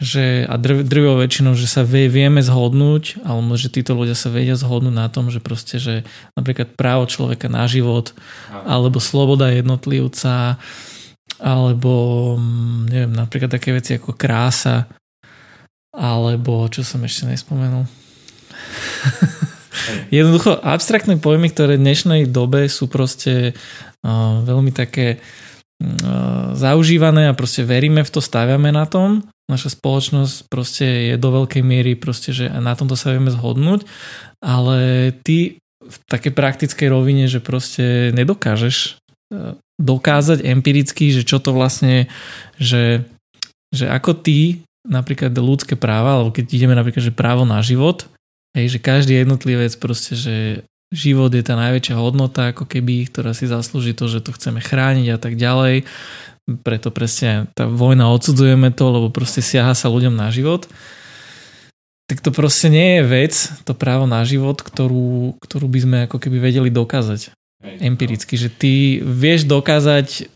že, 0.00 0.48
a 0.48 0.56
drvivou 0.56 1.20
väčšinou, 1.20 1.52
že 1.52 1.68
sa 1.68 1.84
vie, 1.84 2.08
vieme 2.08 2.40
zhodnúť, 2.40 3.20
alebo 3.20 3.52
že 3.60 3.68
títo 3.68 3.92
ľudia 3.92 4.16
sa 4.16 4.32
vedia 4.32 4.56
zhodnúť 4.56 4.96
na 4.96 5.12
tom, 5.12 5.28
že 5.28 5.44
proste, 5.44 5.76
že 5.76 6.08
napríklad 6.32 6.72
právo 6.72 7.04
človeka 7.04 7.52
na 7.52 7.68
život, 7.68 8.16
alebo 8.48 8.96
sloboda 8.96 9.52
jednotlivca, 9.52 10.56
alebo 11.36 11.92
mm, 12.40 12.80
neviem, 12.88 13.12
napríklad 13.12 13.52
také 13.52 13.76
veci 13.76 14.00
ako 14.00 14.16
krása, 14.16 14.88
alebo 15.92 16.64
čo 16.72 16.80
som 16.80 17.04
ešte 17.04 17.28
nespomenul. 17.28 17.84
Jednoducho 20.08 20.64
abstraktné 20.64 21.20
pojmy, 21.20 21.52
ktoré 21.52 21.76
v 21.76 21.84
dnešnej 21.84 22.24
dobe 22.28 22.68
sú 22.72 22.88
proste 22.88 23.52
uh, 24.04 24.40
veľmi 24.48 24.72
také 24.72 25.20
zaužívané 26.54 27.32
a 27.32 27.36
proste 27.36 27.64
veríme 27.64 28.04
v 28.04 28.12
to, 28.12 28.20
staviame 28.20 28.68
na 28.68 28.84
tom. 28.84 29.24
Naša 29.48 29.74
spoločnosť 29.74 30.46
proste 30.46 30.86
je 31.10 31.16
do 31.16 31.32
veľkej 31.42 31.62
miery 31.64 31.96
proste, 31.96 32.30
že 32.36 32.46
na 32.52 32.76
tomto 32.76 32.94
sa 32.94 33.16
vieme 33.16 33.32
zhodnúť, 33.32 33.88
ale 34.44 35.10
ty 35.24 35.58
v 35.80 35.96
takej 36.06 36.32
praktickej 36.36 36.88
rovine, 36.92 37.26
že 37.26 37.42
proste 37.42 38.14
nedokážeš 38.14 39.00
uh, 39.34 39.56
dokázať 39.80 40.44
empiricky, 40.44 41.10
že 41.10 41.24
čo 41.24 41.40
to 41.40 41.56
vlastne, 41.56 42.06
že, 42.60 43.08
že 43.72 43.88
ako 43.88 44.20
ty 44.20 44.62
napríklad 44.84 45.32
ľudské 45.32 45.74
práva, 45.74 46.20
alebo 46.20 46.30
keď 46.30 46.44
ideme 46.52 46.76
napríklad, 46.76 47.10
že 47.10 47.16
právo 47.16 47.48
na 47.48 47.64
život, 47.64 48.06
hej, 48.52 48.76
že 48.76 48.78
každý 48.78 49.16
jednotlivec 49.24 49.72
proste, 49.80 50.12
že 50.14 50.36
život 50.90 51.30
je 51.30 51.42
tá 51.46 51.54
najväčšia 51.54 51.96
hodnota, 51.96 52.50
ako 52.50 52.66
keby, 52.66 53.06
ktorá 53.06 53.30
si 53.30 53.46
zaslúži 53.46 53.94
to, 53.94 54.10
že 54.10 54.20
to 54.22 54.34
chceme 54.34 54.58
chrániť 54.58 55.06
a 55.14 55.18
tak 55.18 55.38
ďalej. 55.38 55.86
Preto 56.66 56.90
presne 56.90 57.46
tá 57.54 57.70
vojna 57.70 58.10
odsudzujeme 58.10 58.74
to, 58.74 58.84
lebo 58.90 59.08
proste 59.14 59.38
siaha 59.38 59.70
sa 59.72 59.86
ľuďom 59.86 60.18
na 60.18 60.34
život. 60.34 60.66
Tak 62.10 62.26
to 62.26 62.34
proste 62.34 62.74
nie 62.74 62.98
je 62.98 63.02
vec, 63.06 63.34
to 63.62 63.70
právo 63.70 64.10
na 64.10 64.26
život, 64.26 64.58
ktorú, 64.58 65.38
ktorú 65.38 65.66
by 65.70 65.78
sme 65.78 65.98
ako 66.10 66.18
keby 66.18 66.42
vedeli 66.42 66.66
dokázať 66.74 67.30
empiricky, 67.60 68.34
že 68.34 68.50
ty 68.50 68.98
vieš 69.04 69.46
dokázať 69.46 70.26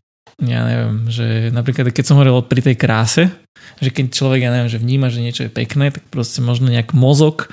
ja 0.43 0.67
neviem, 0.67 1.07
že 1.07 1.55
napríklad 1.55 1.95
keď 1.95 2.05
som 2.05 2.19
hovoril 2.19 2.43
pri 2.43 2.61
tej 2.63 2.77
kráse, 2.79 3.23
že 3.79 3.91
keď 3.91 4.11
človek, 4.11 4.41
ja 4.45 4.51
neviem, 4.51 4.71
že 4.71 4.83
vníma, 4.83 5.09
že 5.09 5.23
niečo 5.23 5.47
je 5.47 5.53
pekné, 5.53 5.95
tak 5.95 6.05
proste 6.11 6.43
možno 6.43 6.69
nejak 6.71 6.91
mozog, 6.93 7.51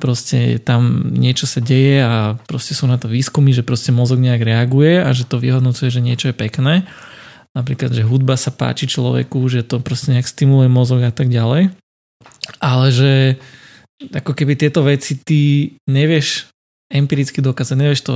proste 0.00 0.56
tam 0.60 1.12
niečo 1.12 1.44
sa 1.44 1.60
deje 1.60 2.00
a 2.02 2.40
proste 2.48 2.72
sú 2.72 2.88
na 2.88 2.96
to 2.96 3.06
výskumy, 3.06 3.52
že 3.52 3.64
proste 3.66 3.92
mozog 3.92 4.20
nejak 4.20 4.42
reaguje 4.42 5.00
a 5.00 5.12
že 5.12 5.28
to 5.28 5.36
vyhodnocuje, 5.36 5.92
že 5.92 6.04
niečo 6.04 6.32
je 6.32 6.36
pekné. 6.36 6.88
Napríklad, 7.52 7.92
že 7.92 8.08
hudba 8.08 8.40
sa 8.40 8.48
páči 8.48 8.88
človeku, 8.88 9.44
že 9.52 9.60
to 9.60 9.76
proste 9.84 10.16
nejak 10.16 10.24
stimuluje 10.24 10.72
mozog 10.72 11.04
a 11.04 11.12
tak 11.12 11.28
ďalej. 11.28 11.68
Ale 12.58 12.86
že 12.88 13.36
ako 14.08 14.32
keby 14.32 14.56
tieto 14.56 14.82
veci 14.82 15.20
ty 15.20 15.40
nevieš 15.84 16.48
empiricky 16.88 17.44
dokázať, 17.44 17.76
nevieš 17.76 18.02
to, 18.04 18.14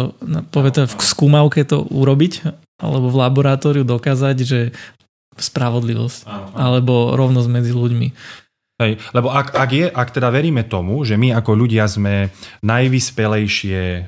povedať 0.52 0.88
v 0.92 1.02
skúmavke 1.04 1.64
to 1.64 1.84
urobiť, 1.88 2.65
alebo 2.76 3.08
v 3.08 3.20
laboratóriu 3.20 3.84
dokázať, 3.84 4.36
že 4.44 4.60
spravodlivosť 5.36 6.20
áno. 6.28 6.48
alebo 6.56 6.94
rovnosť 7.16 7.48
medzi 7.48 7.72
ľuďmi. 7.72 8.08
Hej, 8.76 9.00
lebo 9.16 9.32
ak, 9.32 9.56
ak, 9.56 9.70
je, 9.72 9.88
ak 9.88 10.12
teda 10.12 10.28
veríme 10.28 10.60
tomu, 10.68 11.00
že 11.00 11.16
my 11.16 11.32
ako 11.32 11.56
ľudia 11.56 11.88
sme 11.88 12.28
najvyspelejšie 12.60 13.80
e, 13.80 14.00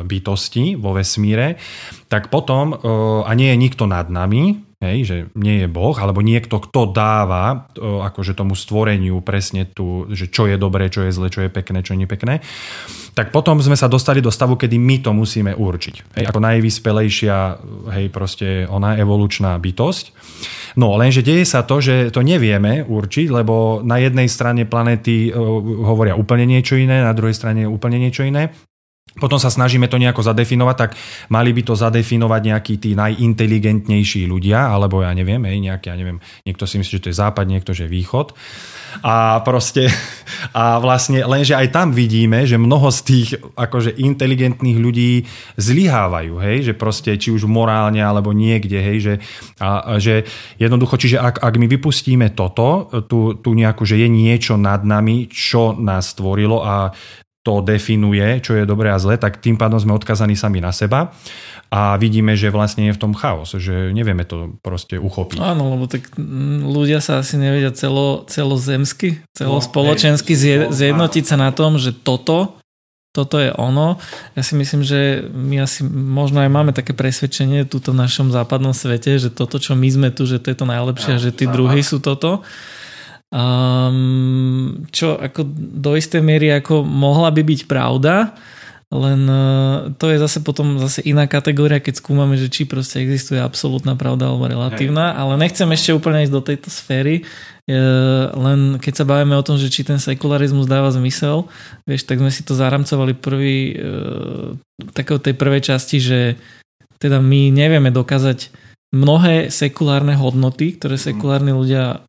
bytosti 0.00 0.80
vo 0.80 0.96
vesmíre, 0.96 1.60
tak 2.08 2.32
potom, 2.32 2.72
e, 2.72 2.76
a 3.20 3.30
nie 3.36 3.52
je 3.52 3.60
nikto 3.60 3.84
nad 3.84 4.08
nami, 4.08 4.63
hej, 4.82 4.98
že 5.04 5.16
nie 5.38 5.62
je 5.62 5.68
Boh, 5.70 5.94
alebo 5.94 6.24
niekto, 6.24 6.58
kto 6.58 6.90
dáva 6.90 7.70
e, 7.74 7.80
akože 7.82 8.34
tomu 8.34 8.58
stvoreniu 8.58 9.22
presne 9.22 9.68
tu, 9.68 10.06
že 10.10 10.30
čo 10.30 10.50
je 10.50 10.56
dobré, 10.58 10.90
čo 10.90 11.06
je 11.06 11.14
zle, 11.14 11.28
čo 11.30 11.44
je 11.44 11.50
pekné, 11.50 11.84
čo 11.84 11.94
je 11.94 12.08
pekné, 12.08 12.42
tak 13.14 13.30
potom 13.30 13.62
sme 13.62 13.78
sa 13.78 13.86
dostali 13.86 14.18
do 14.18 14.34
stavu, 14.34 14.58
kedy 14.58 14.74
my 14.74 14.96
to 15.04 15.10
musíme 15.14 15.54
určiť. 15.54 16.18
Hej, 16.18 16.24
ako 16.34 16.40
najvyspelejšia, 16.42 17.36
hej, 17.94 18.06
proste 18.10 18.66
ona 18.66 18.98
evolučná 18.98 19.54
bytosť. 19.62 20.04
No 20.74 20.98
lenže 20.98 21.22
deje 21.22 21.46
sa 21.46 21.62
to, 21.62 21.78
že 21.78 22.10
to 22.10 22.26
nevieme 22.26 22.82
určiť, 22.82 23.30
lebo 23.30 23.86
na 23.86 24.02
jednej 24.02 24.26
strane 24.26 24.66
planety 24.66 25.30
hovoria 25.86 26.18
úplne 26.18 26.50
niečo 26.50 26.74
iné, 26.74 27.06
na 27.06 27.14
druhej 27.14 27.38
strane 27.38 27.62
úplne 27.70 28.02
niečo 28.02 28.26
iné. 28.26 28.50
Potom 29.14 29.38
sa 29.38 29.46
snažíme 29.46 29.86
to 29.86 29.94
nejako 29.94 30.26
zadefinovať, 30.26 30.76
tak 30.76 30.90
mali 31.30 31.54
by 31.54 31.62
to 31.62 31.78
zadefinovať 31.78 32.40
nejakí 32.50 32.74
tí 32.82 32.98
najinteligentnejší 32.98 34.26
ľudia, 34.26 34.74
alebo 34.74 35.06
ja 35.06 35.14
neviem, 35.14 35.38
hej, 35.46 35.62
nejaký, 35.62 35.86
ja 35.86 35.94
neviem, 35.94 36.18
niekto 36.42 36.66
si 36.66 36.82
myslí, 36.82 36.98
že 36.98 37.02
to 37.06 37.10
je 37.14 37.20
západ, 37.22 37.46
niekto, 37.46 37.70
že 37.70 37.86
je 37.86 37.94
východ. 37.94 38.34
A 39.06 39.38
proste, 39.46 39.86
a 40.50 40.82
vlastne, 40.82 41.22
lenže 41.22 41.54
aj 41.54 41.70
tam 41.70 41.94
vidíme, 41.94 42.42
že 42.42 42.58
mnoho 42.58 42.90
z 42.90 43.00
tých 43.06 43.28
akože 43.54 43.94
inteligentných 44.02 44.78
ľudí 44.82 45.30
zlyhávajú, 45.62 46.34
hej, 46.42 46.56
že 46.66 46.74
proste 46.74 47.14
či 47.14 47.30
už 47.30 47.46
morálne 47.46 48.02
alebo 48.02 48.34
niekde, 48.34 48.82
hej, 48.82 48.98
že, 48.98 49.14
a, 49.62 49.94
že 50.02 50.26
jednoducho, 50.58 50.98
čiže 50.98 51.22
ak, 51.22 51.38
ak 51.38 51.54
my 51.54 51.70
vypustíme 51.70 52.34
toto, 52.34 52.90
tu, 53.06 53.38
tu 53.38 53.54
nejakú, 53.54 53.86
že 53.86 53.94
je 53.94 54.10
niečo 54.10 54.58
nad 54.58 54.82
nami, 54.82 55.30
čo 55.30 55.70
nás 55.78 56.18
stvorilo 56.18 56.66
a 56.66 56.90
to 57.44 57.60
definuje, 57.60 58.40
čo 58.40 58.56
je 58.56 58.64
dobré 58.64 58.88
a 58.88 58.96
zle, 58.96 59.20
tak 59.20 59.38
tým 59.38 59.60
pádom 59.60 59.76
sme 59.76 59.92
odkazaní 59.92 60.32
sami 60.32 60.64
na 60.64 60.72
seba 60.72 61.12
a 61.68 62.00
vidíme, 62.00 62.32
že 62.32 62.48
vlastne 62.48 62.88
je 62.88 62.96
v 62.96 63.02
tom 63.04 63.12
chaos, 63.12 63.52
že 63.52 63.92
nevieme 63.92 64.24
to 64.24 64.56
proste 64.64 64.96
uchopiť. 64.96 65.44
Áno, 65.44 65.76
lebo 65.76 65.84
tak 65.84 66.08
ľudia 66.64 67.04
sa 67.04 67.20
asi 67.20 67.36
nevedia 67.36 67.68
celo, 67.76 68.24
celozemsky, 68.32 69.20
celospoločensky 69.36 70.32
no, 70.32 70.40
zje, 70.40 70.56
zjednotiť 70.72 71.24
sa 71.28 71.36
na 71.36 71.52
tom, 71.52 71.76
že 71.76 71.92
toto 71.92 72.56
toto 73.14 73.38
je 73.38 73.54
ono. 73.54 74.02
Ja 74.34 74.42
si 74.42 74.58
myslím, 74.58 74.82
že 74.82 75.22
my 75.30 75.62
asi 75.62 75.86
možno 75.86 76.42
aj 76.42 76.50
máme 76.50 76.74
také 76.74 76.98
presvedčenie 76.98 77.62
túto 77.62 77.94
v 77.94 78.02
našom 78.02 78.34
západnom 78.34 78.74
svete, 78.74 79.22
že 79.22 79.30
toto, 79.30 79.62
čo 79.62 79.78
my 79.78 79.86
sme 79.86 80.08
tu, 80.10 80.26
že 80.26 80.42
to 80.42 80.50
je 80.50 80.58
to 80.58 80.66
najlepšie, 80.66 81.14
no, 81.14 81.22
že 81.22 81.30
tí 81.30 81.46
druhí 81.46 81.78
sú 81.86 82.02
toto. 82.02 82.42
Um, 83.32 84.86
čo 84.94 85.18
ako 85.18 85.42
do 85.56 85.98
istej 85.98 86.22
miery 86.22 86.54
ako 86.54 86.86
mohla 86.86 87.34
by 87.34 87.42
byť 87.42 87.60
pravda, 87.66 88.36
len 88.94 89.26
e, 89.26 89.44
to 89.98 90.06
je 90.06 90.22
zase 90.22 90.38
potom 90.46 90.78
zase 90.78 91.02
iná 91.02 91.26
kategória, 91.26 91.82
keď 91.82 91.98
skúmame, 91.98 92.38
že 92.38 92.46
či 92.46 92.62
proste 92.62 93.02
existuje 93.02 93.42
absolútna 93.42 93.98
pravda 93.98 94.30
alebo 94.30 94.46
relatívna, 94.46 95.10
Hej. 95.10 95.18
ale 95.18 95.32
nechcem 95.42 95.68
ešte 95.74 95.90
úplne 95.90 96.22
ísť 96.22 96.34
do 96.34 96.42
tejto 96.46 96.68
sféry, 96.70 97.26
e, 97.66 97.74
len 98.30 98.78
keď 98.78 99.02
sa 99.02 99.08
bavíme 99.08 99.34
o 99.34 99.42
tom, 99.42 99.58
že 99.58 99.66
či 99.66 99.82
ten 99.82 99.98
sekularizmus 99.98 100.70
dáva 100.70 100.94
zmysel, 100.94 101.50
vieš, 101.90 102.06
tak 102.06 102.22
sme 102.22 102.30
si 102.30 102.46
to 102.46 102.54
zaramcovali 102.54 103.18
prvý, 103.18 103.74
e, 103.74 103.76
takého 104.94 105.18
tej 105.18 105.34
prvej 105.34 105.74
časti, 105.74 105.98
že 105.98 106.20
teda 107.02 107.18
my 107.18 107.50
nevieme 107.50 107.90
dokázať 107.90 108.54
mnohé 108.94 109.50
sekulárne 109.50 110.14
hodnoty, 110.14 110.78
ktoré 110.78 110.94
sekulárni 110.94 111.50
ľudia 111.50 112.06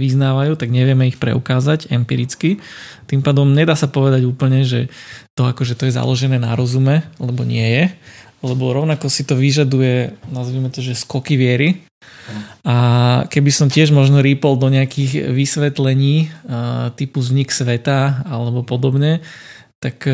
vyznávajú, 0.00 0.56
tak 0.56 0.72
nevieme 0.72 1.06
ich 1.12 1.20
preukázať 1.20 1.92
empiricky. 1.92 2.58
Tým 3.04 3.20
pádom 3.20 3.52
nedá 3.52 3.76
sa 3.76 3.92
povedať 3.92 4.24
úplne, 4.24 4.64
že 4.64 4.88
to 5.36 5.44
akože 5.44 5.76
to 5.76 5.86
je 5.86 5.96
založené 5.96 6.40
na 6.40 6.56
rozume, 6.56 7.04
lebo 7.20 7.44
nie 7.44 7.64
je. 7.64 7.84
Lebo 8.40 8.72
rovnako 8.72 9.12
si 9.12 9.28
to 9.28 9.36
vyžaduje, 9.36 10.16
nazvime 10.32 10.72
to, 10.72 10.80
že 10.80 10.96
skoky 10.96 11.36
viery. 11.36 11.84
A 12.64 12.76
keby 13.28 13.52
som 13.52 13.68
tiež 13.68 13.92
možno 13.92 14.24
rýpol 14.24 14.56
do 14.56 14.72
nejakých 14.72 15.28
vysvetlení 15.28 16.32
typu 16.96 17.20
vznik 17.20 17.52
sveta 17.52 18.24
alebo 18.24 18.64
podobne, 18.64 19.20
tak 19.80 20.04
e, 20.04 20.12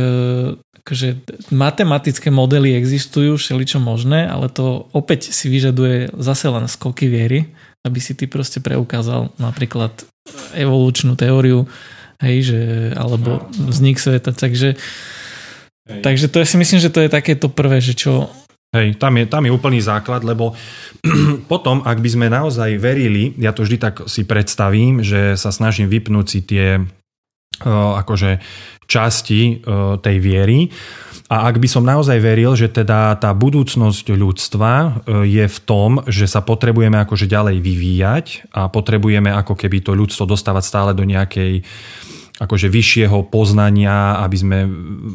akože 0.86 1.26
matematické 1.50 2.30
modely 2.30 2.78
existujú, 2.78 3.34
všeličo 3.34 3.82
možné, 3.82 4.30
ale 4.30 4.46
to 4.46 4.86
opäť 4.94 5.34
si 5.34 5.50
vyžaduje 5.50 6.14
zase 6.14 6.46
len 6.46 6.70
skoky 6.70 7.10
viery 7.10 7.50
aby 7.86 7.98
si 8.02 8.18
ty 8.18 8.26
proste 8.26 8.58
preukázal 8.58 9.30
napríklad 9.38 9.94
evolučnú 10.58 11.14
teóriu, 11.14 11.70
hej, 12.18 12.36
že, 12.52 12.60
alebo 12.98 13.46
vznik 13.54 14.02
sveta, 14.02 14.34
takže 14.34 14.74
hej. 15.86 16.02
takže 16.02 16.26
to 16.26 16.42
ja 16.42 16.46
si 16.48 16.56
myslím, 16.58 16.80
že 16.82 16.90
to 16.90 17.00
je 17.06 17.10
takéto 17.10 17.46
prvé, 17.46 17.78
že 17.78 17.94
čo... 17.94 18.26
Hej, 18.74 18.98
tam 18.98 19.14
je, 19.16 19.24
tam 19.30 19.46
je 19.46 19.54
úplný 19.54 19.78
základ, 19.78 20.26
lebo 20.26 20.58
potom, 21.52 21.86
ak 21.86 22.02
by 22.02 22.08
sme 22.10 22.26
naozaj 22.26 22.76
verili, 22.82 23.32
ja 23.38 23.54
to 23.54 23.62
vždy 23.62 23.78
tak 23.78 23.94
si 24.10 24.26
predstavím, 24.26 25.00
že 25.06 25.38
sa 25.38 25.54
snažím 25.54 25.86
vypnúť 25.86 26.26
si 26.26 26.40
tie 26.42 26.82
uh, 26.82 27.92
akože 28.02 28.42
časti 28.90 29.62
uh, 29.62 29.96
tej 30.02 30.16
viery, 30.18 30.68
a 31.26 31.50
ak 31.50 31.58
by 31.58 31.66
som 31.66 31.82
naozaj 31.82 32.22
veril, 32.22 32.54
že 32.54 32.70
teda 32.70 33.18
tá 33.18 33.34
budúcnosť 33.34 34.14
ľudstva 34.14 34.72
e, 34.78 34.88
je 35.26 35.46
v 35.50 35.58
tom, 35.66 35.98
že 36.06 36.30
sa 36.30 36.38
potrebujeme 36.38 37.02
akože 37.02 37.26
ďalej 37.26 37.58
vyvíjať 37.58 38.26
a 38.54 38.70
potrebujeme 38.70 39.34
ako 39.34 39.58
keby 39.58 39.82
to 39.82 39.98
ľudstvo 39.98 40.22
dostávať 40.22 40.62
stále 40.62 40.90
do 40.94 41.02
nejakej 41.02 41.66
akože 42.36 42.68
vyššieho 42.68 43.32
poznania, 43.32 44.20
aby 44.20 44.36
sme 44.36 44.58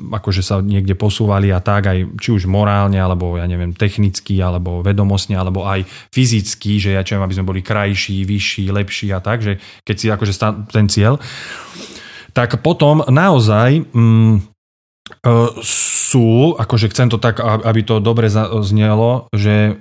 akože 0.10 0.41
sa 0.41 0.58
niekde 0.58 0.98
posúvali 0.98 1.53
a 1.53 1.62
tak 1.62 1.94
aj 1.94 2.18
či 2.18 2.34
už 2.34 2.50
morálne, 2.50 2.98
alebo 2.98 3.38
ja 3.38 3.46
neviem, 3.46 3.77
technicky, 3.77 4.41
alebo 4.41 4.82
vedomostne, 4.82 5.38
alebo 5.38 5.63
aj 5.70 5.86
fyzicky, 6.10 6.82
že 6.82 6.98
ja 6.98 7.06
čo 7.06 7.22
aby 7.22 7.38
sme 7.38 7.46
boli 7.46 7.62
krajší, 7.62 8.25
vyšší, 8.25 8.74
lepší 8.74 9.13
a 9.13 9.22
tak, 9.22 9.46
že 9.46 9.62
keď 9.86 9.96
si 9.96 10.08
akože 10.10 10.34
ten 10.74 10.89
cieľ, 10.89 11.22
tak 12.34 12.58
potom 12.65 13.06
naozaj 13.06 13.86
mm, 13.86 14.51
sú, 16.12 16.60
akože 16.60 16.91
chcem 16.91 17.08
to 17.08 17.15
tak, 17.15 17.39
aby 17.39 17.88
to 17.88 18.03
dobre 18.03 18.27
znelo, 18.68 19.32
že, 19.32 19.80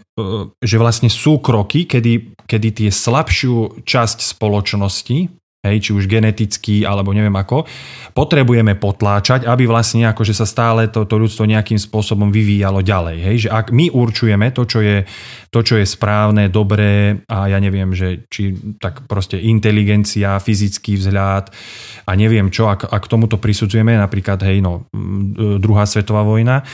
že 0.63 0.77
vlastne 0.79 1.11
sú 1.11 1.43
kroky, 1.43 1.91
kedy, 1.91 2.39
kedy 2.47 2.69
tie 2.71 2.91
slabšiu 2.95 3.83
časť 3.83 4.19
spoločnosti, 4.23 5.40
hej, 5.61 5.77
či 5.85 5.91
už 5.93 6.09
geneticky 6.09 6.89
alebo 6.89 7.13
neviem 7.13 7.37
ako, 7.37 7.69
potrebujeme 8.17 8.81
potláčať, 8.81 9.45
aby 9.45 9.69
vlastne 9.69 10.09
akože 10.09 10.33
sa 10.33 10.49
stále 10.49 10.89
to, 10.89 11.05
to 11.05 11.21
ľudstvo 11.21 11.45
nejakým 11.45 11.77
spôsobom 11.77 12.33
vyvíjalo 12.33 12.81
ďalej. 12.81 13.17
Hej, 13.21 13.37
že 13.47 13.49
ak 13.53 13.69
my 13.69 13.93
určujeme 13.93 14.49
to, 14.57 14.65
čo 14.65 14.81
je, 14.81 15.05
to, 15.53 15.61
čo 15.61 15.77
je 15.77 15.85
správne, 15.85 16.49
dobré 16.49 17.21
a 17.29 17.53
ja 17.53 17.61
neviem, 17.61 17.93
že 17.93 18.25
či 18.33 18.57
tak 18.81 19.05
proste 19.05 19.37
inteligencia, 19.37 20.41
fyzický 20.41 20.97
vzhľad 20.97 21.53
a 22.09 22.11
neviem 22.17 22.49
čo, 22.49 22.73
ak, 22.73 22.89
ak 22.89 23.05
tomuto 23.05 23.37
prisudzujeme, 23.37 24.01
napríklad 24.01 24.41
hej, 24.49 24.65
no, 24.65 24.89
druhá 25.61 25.85
svetová 25.85 26.25
vojna, 26.25 26.65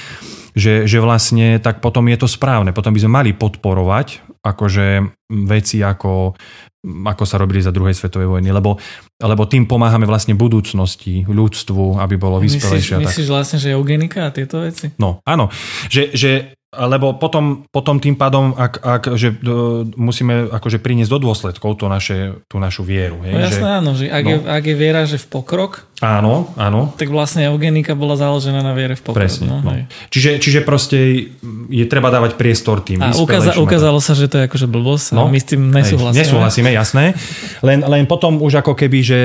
že, 0.56 0.88
že 0.88 1.02
vlastne 1.02 1.58
tak 1.58 1.82
potom 1.82 2.06
je 2.08 2.16
to 2.22 2.30
správne. 2.30 2.70
Potom 2.72 2.94
by 2.94 3.02
sme 3.02 3.12
mali 3.12 3.30
podporovať 3.36 4.25
akože 4.46 5.02
veci 5.50 5.82
ako 5.82 6.38
ako 6.86 7.24
sa 7.26 7.36
robili 7.42 7.58
za 7.58 7.74
druhej 7.74 7.98
svetovej 7.98 8.30
vojny, 8.30 8.54
lebo, 8.54 8.78
lebo 9.18 9.42
tým 9.50 9.66
pomáhame 9.66 10.06
vlastne 10.06 10.38
budúcnosti, 10.38 11.26
ľudstvu, 11.26 11.98
aby 11.98 12.14
bolo 12.14 12.38
vyspelejšie. 12.38 13.02
Myslíš, 13.02 13.26
myslíš 13.26 13.26
vlastne, 13.26 13.58
že 13.58 13.74
eugenika 13.74 14.30
a 14.30 14.30
tieto 14.30 14.62
veci? 14.62 14.94
No, 15.02 15.18
áno. 15.26 15.50
Že, 15.90 16.02
že 16.14 16.30
lebo 16.76 17.16
potom, 17.16 17.64
potom 17.72 17.96
tým 17.96 18.20
pádom, 18.20 18.52
ak, 18.52 18.74
ak 18.84 19.02
že 19.16 19.32
uh, 19.32 19.86
musíme 19.96 20.52
akože 20.52 20.76
priniesť 20.82 21.10
do 21.16 21.18
dôsledkov 21.30 21.80
to 21.80 21.88
naše, 21.88 22.36
tú 22.50 22.60
našu 22.60 22.84
vieru. 22.84 23.24
Hej, 23.24 23.32
no 23.32 23.40
jasné, 23.40 23.64
že, 23.64 23.78
áno, 23.80 23.90
že 23.96 24.04
ak, 24.12 24.24
no, 24.24 24.30
je, 24.30 24.36
ak 24.44 24.64
je 24.66 24.76
viera, 24.76 25.02
že 25.08 25.16
v 25.16 25.26
pokrok, 25.30 25.88
Áno, 26.04 26.52
áno. 26.60 26.92
Tak 26.92 27.08
vlastne 27.08 27.48
eugenika 27.48 27.96
bola 27.96 28.20
založená 28.20 28.60
na 28.60 28.76
viere 28.76 29.00
v 29.00 29.00
pokrok. 29.00 29.16
Presne. 29.16 29.48
No, 29.48 29.64
no. 29.64 29.72
Čiže, 30.12 30.36
čiže 30.36 30.60
proste 30.60 31.32
je 31.72 31.84
treba 31.88 32.12
dávať 32.12 32.36
priestor 32.36 32.84
tým. 32.84 33.00
A 33.00 33.16
ukáza, 33.16 33.56
ukázalo 33.56 33.96
sa, 34.04 34.12
že 34.12 34.28
to 34.28 34.36
je 34.36 34.44
akože 34.44 34.68
blbosť 34.68 35.16
no, 35.16 35.24
a 35.24 35.32
my 35.32 35.40
s 35.40 35.46
tým 35.48 35.72
nesúhlasíme. 35.72 36.20
Hej, 36.20 36.28
nesúhlasíme, 36.28 36.68
jasné. 36.76 37.16
Len, 37.64 37.80
len 37.80 38.04
potom 38.04 38.44
už 38.44 38.60
ako 38.60 38.76
keby, 38.76 38.98
že 39.00 39.18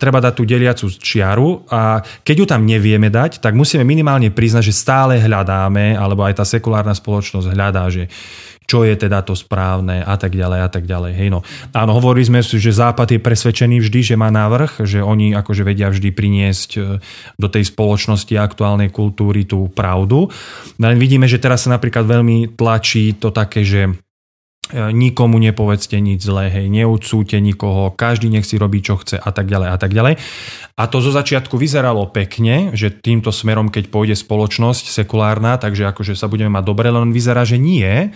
treba 0.00 0.24
dať 0.24 0.32
tú 0.32 0.48
deliacu 0.48 0.88
čiaru 0.96 1.68
a 1.68 2.00
keď 2.24 2.36
ju 2.40 2.46
tam 2.48 2.64
nevieme 2.64 3.12
dať, 3.12 3.44
tak 3.44 3.52
musíme 3.52 3.84
minimálne 3.84 4.32
priznať, 4.32 4.72
že 4.72 4.72
stále 4.72 5.20
hľadáme, 5.20 5.92
alebo 5.92 6.24
aj 6.24 6.40
tá 6.40 6.44
sekulárna 6.48 6.96
spoločnosť 6.96 7.52
hľadá, 7.52 7.92
že 7.92 8.08
čo 8.64 8.82
je 8.82 8.96
teda 8.96 9.20
to 9.20 9.36
správne 9.36 10.00
a 10.00 10.16
tak 10.16 10.32
ďalej 10.32 10.60
a 10.64 10.68
tak 10.72 10.84
ďalej. 10.88 11.12
Hej, 11.12 11.28
no. 11.30 11.40
Áno, 11.76 11.92
hovorili 11.96 12.24
sme, 12.24 12.40
že 12.40 12.72
Západ 12.72 13.12
je 13.12 13.20
presvedčený 13.20 13.80
vždy, 13.84 14.00
že 14.00 14.16
má 14.16 14.32
návrh, 14.32 14.84
že 14.88 15.04
oni 15.04 15.36
akože 15.36 15.62
vedia 15.62 15.92
vždy 15.92 16.10
priniesť 16.16 16.70
e, 16.76 16.80
do 17.36 17.48
tej 17.52 17.68
spoločnosti 17.68 18.32
aktuálnej 18.34 18.88
kultúry 18.88 19.44
tú 19.44 19.68
pravdu. 19.68 20.32
Len 20.80 20.96
vidíme, 20.96 21.28
že 21.28 21.40
teraz 21.40 21.68
sa 21.68 21.76
napríklad 21.76 22.08
veľmi 22.08 22.56
tlačí 22.56 23.16
to 23.20 23.28
také, 23.28 23.62
že 23.62 23.92
nikomu 24.72 25.36
nepovedzte 25.36 26.00
nič 26.00 26.24
zlé, 26.24 26.48
hej, 26.48 26.72
neucúte 26.72 27.36
nikoho, 27.36 27.92
každý 27.92 28.32
nech 28.32 28.48
si 28.48 28.56
robí, 28.56 28.80
čo 28.80 28.96
chce 28.96 29.20
a 29.20 29.30
tak 29.30 29.52
ďalej 29.52 29.68
a 29.68 29.76
tak 29.76 29.92
ďalej. 29.92 30.14
A 30.74 30.82
to 30.88 31.04
zo 31.04 31.12
začiatku 31.12 31.60
vyzeralo 31.60 32.08
pekne, 32.08 32.72
že 32.72 32.88
týmto 32.90 33.28
smerom, 33.28 33.68
keď 33.68 33.92
pôjde 33.92 34.16
spoločnosť 34.16 34.88
sekulárna, 34.88 35.60
takže 35.60 35.86
akože 35.92 36.16
sa 36.16 36.32
budeme 36.32 36.50
mať 36.50 36.64
dobre, 36.64 36.88
len 36.88 37.12
vyzerá, 37.12 37.44
že 37.44 37.60
nie, 37.60 38.10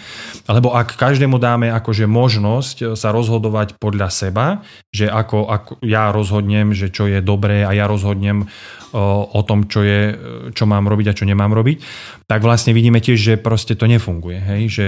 lebo 0.48 0.72
ak 0.72 0.96
každému 0.96 1.36
dáme 1.36 1.68
akože 1.68 2.08
možnosť 2.08 2.96
sa 2.96 3.12
rozhodovať 3.12 3.76
podľa 3.76 4.08
seba, 4.08 4.46
že 4.88 5.06
ako, 5.06 5.46
ako 5.46 5.72
ja 5.84 6.08
rozhodnem, 6.10 6.72
že 6.72 6.88
čo 6.88 7.06
je 7.06 7.20
dobré 7.20 7.62
a 7.62 7.76
ja 7.76 7.84
rozhodnem 7.84 8.48
o 8.96 9.40
tom, 9.44 9.68
čo, 9.68 9.84
je, 9.84 10.16
čo 10.56 10.64
mám 10.64 10.88
robiť 10.88 11.12
a 11.12 11.16
čo 11.16 11.28
nemám 11.28 11.52
robiť, 11.52 11.84
tak 12.24 12.40
vlastne 12.40 12.72
vidíme 12.72 13.04
tiež, 13.04 13.20
že 13.20 13.34
proste 13.36 13.76
to 13.76 13.84
nefunguje. 13.84 14.40
Hej? 14.40 14.62
Že 14.72 14.86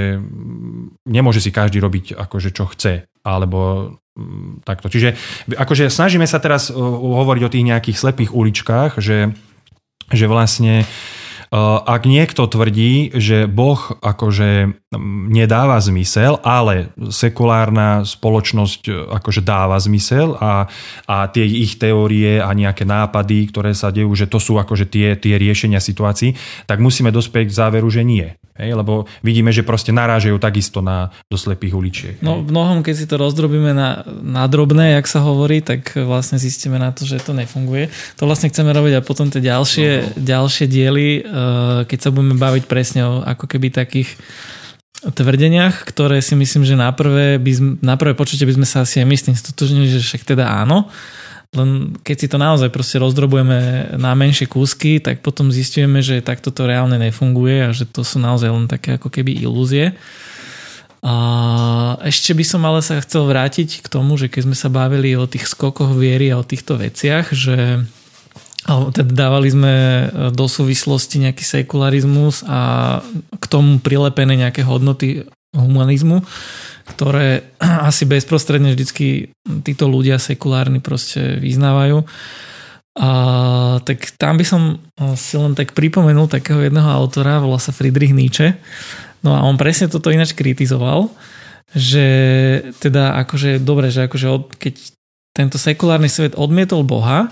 nemôže 1.04 1.44
si 1.44 1.49
každý 1.50 1.78
robiť 1.82 2.16
akože 2.16 2.50
čo 2.54 2.66
chce, 2.70 3.06
alebo 3.22 3.92
mm, 4.16 4.64
takto. 4.64 4.90
Čiže 4.90 5.14
akože 5.52 5.90
snažíme 5.92 6.26
sa 6.26 6.42
teraz 6.42 6.72
hovoriť 6.74 7.42
o 7.46 7.52
tých 7.52 7.68
nejakých 7.68 8.00
slepých 8.00 8.30
uličkách, 8.34 8.98
že, 8.98 9.34
že 10.10 10.26
vlastne 10.26 10.88
Eh, 11.50 11.58
ak 11.82 12.06
niekto 12.06 12.46
tvrdí, 12.46 13.10
že 13.18 13.50
Boh 13.50 13.98
akože 13.98 14.70
nedáva 15.34 15.82
zmysel, 15.82 16.38
ale 16.46 16.94
sekulárna 17.10 18.06
spoločnosť 18.06 18.82
eh, 18.86 18.94
akože 19.18 19.42
dáva 19.42 19.74
zmysel 19.82 20.38
a, 20.38 20.70
a 21.10 21.16
tie 21.26 21.42
ich 21.42 21.74
teórie 21.74 22.38
a 22.38 22.54
nejaké 22.54 22.86
nápady, 22.86 23.50
ktoré 23.50 23.74
sa 23.74 23.90
dejú, 23.90 24.14
že 24.14 24.30
to 24.30 24.38
sú 24.38 24.62
akože 24.62 24.86
tie, 24.86 25.18
tie 25.18 25.42
riešenia 25.42 25.82
situácií, 25.82 26.38
tak 26.70 26.78
musíme 26.78 27.10
dospieť 27.10 27.50
k 27.50 27.56
záveru, 27.58 27.90
že 27.90 28.06
nie. 28.06 28.38
Hej, 28.60 28.76
lebo 28.76 29.08
vidíme, 29.24 29.48
že 29.56 29.64
proste 29.64 29.88
narážajú 29.88 30.36
takisto 30.36 30.84
na 30.84 31.08
do 31.32 31.40
slepých 31.40 31.72
uličiek. 31.72 32.14
No 32.20 32.44
v 32.44 32.52
mnohom, 32.52 32.84
keď 32.84 32.94
si 32.94 33.08
to 33.08 33.16
rozdrobíme 33.16 33.72
na, 33.72 34.04
na 34.20 34.44
drobné, 34.44 35.00
jak 35.00 35.08
sa 35.08 35.24
hovorí, 35.24 35.64
tak 35.64 35.96
vlastne 35.96 36.36
zistíme 36.36 36.76
na 36.76 36.92
to, 36.92 37.08
že 37.08 37.24
to 37.24 37.32
nefunguje. 37.32 37.88
To 38.20 38.28
vlastne 38.28 38.52
chceme 38.52 38.68
robiť 38.76 39.00
a 39.00 39.06
potom 39.06 39.32
tie 39.32 39.40
ďalšie, 39.40 39.88
no. 39.88 40.06
ďalšie 40.20 40.68
diely, 40.68 41.08
eh, 41.08 41.20
keď 41.88 41.98
sa 41.98 42.12
budeme 42.12 42.36
baviť 42.36 42.68
presne 42.68 43.00
o 43.08 43.24
ako 43.24 43.48
keby 43.48 43.72
takých 43.72 44.20
tvrdeniach, 45.00 45.88
ktoré 45.88 46.20
si 46.20 46.36
myslím, 46.36 46.68
že 46.68 46.76
na 46.76 46.92
prvé, 46.92 47.40
by 47.40 47.80
na 47.80 47.96
prvé 47.96 48.12
počutie 48.12 48.44
by 48.44 48.60
sme 48.60 48.68
sa 48.68 48.84
asi 48.84 49.00
aj 49.00 49.08
myslím 49.08 49.32
stotožnili, 49.32 49.88
že 49.88 50.04
však 50.04 50.36
teda 50.36 50.44
áno. 50.44 50.92
Len 51.50 51.98
keď 52.06 52.16
si 52.16 52.26
to 52.30 52.38
naozaj 52.38 52.70
proste 52.70 53.02
rozdrobujeme 53.02 53.92
na 53.98 54.14
menšie 54.14 54.46
kúsky, 54.46 55.02
tak 55.02 55.18
potom 55.18 55.50
zistujeme, 55.50 55.98
že 55.98 56.22
takto 56.22 56.54
to 56.54 56.62
reálne 56.62 56.94
nefunguje 56.94 57.66
a 57.66 57.74
že 57.74 57.90
to 57.90 58.06
sú 58.06 58.22
naozaj 58.22 58.54
len 58.54 58.70
také 58.70 58.94
ako 58.94 59.10
keby 59.10 59.34
ilúzie. 59.34 59.98
A 61.00 61.14
ešte 62.06 62.36
by 62.36 62.44
som 62.46 62.62
ale 62.62 62.84
sa 62.86 63.02
chcel 63.02 63.26
vrátiť 63.26 63.82
k 63.82 63.88
tomu, 63.88 64.14
že 64.14 64.30
keď 64.30 64.46
sme 64.46 64.56
sa 64.56 64.70
bavili 64.70 65.16
o 65.18 65.26
tých 65.26 65.48
skokoch 65.48 65.96
viery 65.96 66.30
a 66.30 66.38
o 66.38 66.46
týchto 66.46 66.76
veciach, 66.78 67.34
že 67.34 67.82
alebo 68.68 68.92
teda 68.92 69.10
dávali 69.26 69.48
sme 69.48 69.72
e, 69.72 70.04
do 70.36 70.44
súvislosti 70.44 71.24
nejaký 71.24 71.40
sekularizmus 71.40 72.44
a 72.44 73.00
k 73.40 73.44
tomu 73.48 73.80
prilepené 73.80 74.36
nejaké 74.36 74.60
hodnoty 74.60 75.24
humanizmu, 75.56 76.20
ktoré 76.94 77.54
asi 77.90 78.04
bezprostredne 78.04 78.74
vždycky 78.74 79.30
títo 79.62 79.86
ľudia 79.86 80.18
sekulárni 80.18 80.82
proste 80.82 81.38
vyznávajú. 81.38 82.02
A, 83.00 83.10
tak 83.86 84.18
tam 84.18 84.34
by 84.36 84.44
som 84.44 84.62
si 85.14 85.38
len 85.38 85.54
tak 85.54 85.72
pripomenul 85.72 86.26
takého 86.26 86.60
jedného 86.60 86.90
autora, 86.90 87.40
volá 87.40 87.62
sa 87.62 87.70
Friedrich 87.70 88.12
Nietzsche. 88.12 88.58
No 89.22 89.36
a 89.36 89.46
on 89.46 89.54
presne 89.60 89.86
toto 89.86 90.10
ináč 90.10 90.34
kritizoval, 90.34 91.12
že 91.70 92.06
teda 92.82 93.14
akože 93.22 93.62
dobre, 93.62 93.94
že 93.94 94.10
akože 94.10 94.26
od, 94.26 94.42
keď 94.58 94.74
tento 95.30 95.56
sekulárny 95.56 96.10
svet 96.10 96.34
odmietol 96.34 96.82
Boha, 96.82 97.30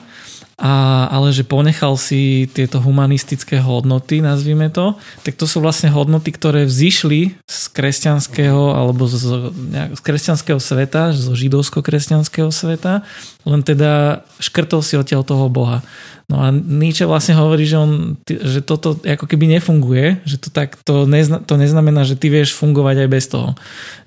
a, 0.59 1.07
ale 1.07 1.31
že 1.31 1.47
ponechal 1.47 1.95
si 1.95 2.51
tieto 2.51 2.83
humanistické 2.83 3.63
hodnoty, 3.63 4.19
nazvime 4.19 4.67
to, 4.75 4.99
tak 5.23 5.39
to 5.39 5.47
sú 5.47 5.63
vlastne 5.63 5.87
hodnoty, 5.87 6.35
ktoré 6.35 6.67
vzýšli 6.67 7.39
z 7.47 7.61
kresťanského 7.71 8.75
alebo 8.75 9.07
z, 9.07 9.55
z 9.95 10.01
kresťanského 10.03 10.59
sveta, 10.59 11.15
zo 11.15 11.39
židovsko-kresťanského 11.39 12.51
sveta, 12.51 13.07
len 13.47 13.63
teda 13.63 14.27
škrtol 14.43 14.83
si 14.83 14.99
odtiaľ 14.99 15.23
toho 15.23 15.47
Boha. 15.47 15.87
No 16.27 16.43
a 16.43 16.51
Nietzsche 16.51 17.07
vlastne 17.07 17.39
hovorí, 17.39 17.63
že, 17.63 17.79
on, 17.79 18.19
že 18.27 18.59
toto 18.61 18.99
ako 19.01 19.31
keby 19.31 19.49
nefunguje, 19.57 20.27
že 20.27 20.43
to 20.43 20.51
tak 20.51 20.75
to, 20.83 21.07
nezna, 21.07 21.39
to 21.39 21.55
neznamená, 21.55 22.03
že 22.03 22.19
ty 22.19 22.29
vieš 22.35 22.53
fungovať 22.59 23.07
aj 23.07 23.09
bez 23.09 23.25
toho. 23.31 23.55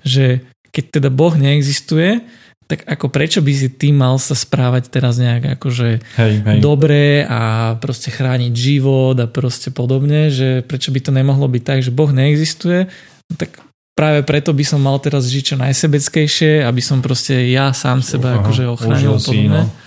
Že 0.04 0.44
keď 0.68 0.84
teda 1.00 1.08
Boh 1.08 1.32
neexistuje, 1.32 2.22
tak 2.66 2.88
ako 2.88 3.12
prečo 3.12 3.44
by 3.44 3.52
si 3.52 3.68
ty 3.68 3.92
mal 3.92 4.16
sa 4.16 4.32
správať 4.32 4.88
teraz 4.88 5.20
nejak 5.20 5.60
akože 5.60 5.88
hej, 6.18 6.34
hej. 6.40 6.58
dobre 6.62 7.26
a 7.26 7.74
proste 7.76 8.08
chrániť 8.08 8.52
život 8.52 9.16
a 9.20 9.26
proste 9.28 9.68
podobne, 9.68 10.32
že 10.32 10.64
prečo 10.64 10.94
by 10.94 11.00
to 11.04 11.10
nemohlo 11.12 11.46
byť 11.50 11.62
tak, 11.62 11.78
že 11.84 11.92
Boh 11.92 12.08
neexistuje, 12.08 12.88
no 13.28 13.34
tak 13.36 13.60
práve 13.92 14.24
preto 14.24 14.56
by 14.56 14.64
som 14.64 14.80
mal 14.80 14.96
teraz 14.98 15.28
žiť 15.28 15.54
čo 15.54 15.56
najsebeckejšie, 15.60 16.64
aby 16.64 16.80
som 16.80 17.04
proste 17.04 17.52
ja 17.52 17.76
sám 17.76 18.00
seba 18.00 18.36
Aha, 18.36 18.38
akože 18.40 18.64
ochránil 18.68 19.20
podobne. 19.20 19.68
no. 19.68 19.80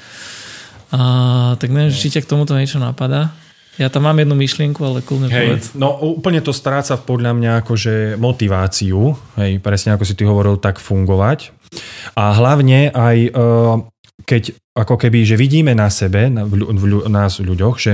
A, 0.95 0.99
tak 1.57 1.73
neviem, 1.73 1.91
či 1.91 2.13
ťa 2.13 2.23
k 2.23 2.29
tomuto 2.29 2.55
niečo 2.55 2.77
napadá. 2.77 3.33
Ja 3.75 3.91
tam 3.91 4.07
mám 4.07 4.15
jednu 4.15 4.39
myšlienku, 4.39 4.79
ale 4.87 5.03
kľudne 5.03 5.27
hej, 5.27 5.35
povedz. 5.35 5.65
No 5.75 5.99
úplne 5.99 6.39
to 6.39 6.55
stráca 6.55 6.95
podľa 6.95 7.35
mňa 7.35 7.51
akože 7.65 8.15
motiváciu, 8.15 9.19
hej, 9.35 9.59
presne 9.59 9.99
ako 9.99 10.07
si 10.07 10.15
ty 10.15 10.23
hovoril, 10.23 10.55
tak 10.55 10.79
fungovať. 10.79 11.51
A 12.13 12.37
hlavne 12.37 12.93
aj 12.93 13.17
e, 13.25 13.29
keď 14.25 14.43
ako 14.75 14.95
keby, 14.99 15.25
že 15.25 15.39
vidíme 15.39 15.73
na 15.73 15.87
sebe, 15.89 16.29
na, 16.29 16.45
v, 16.45 17.07
nás 17.09 17.41
ľuďoch, 17.41 17.77
že 17.81 17.91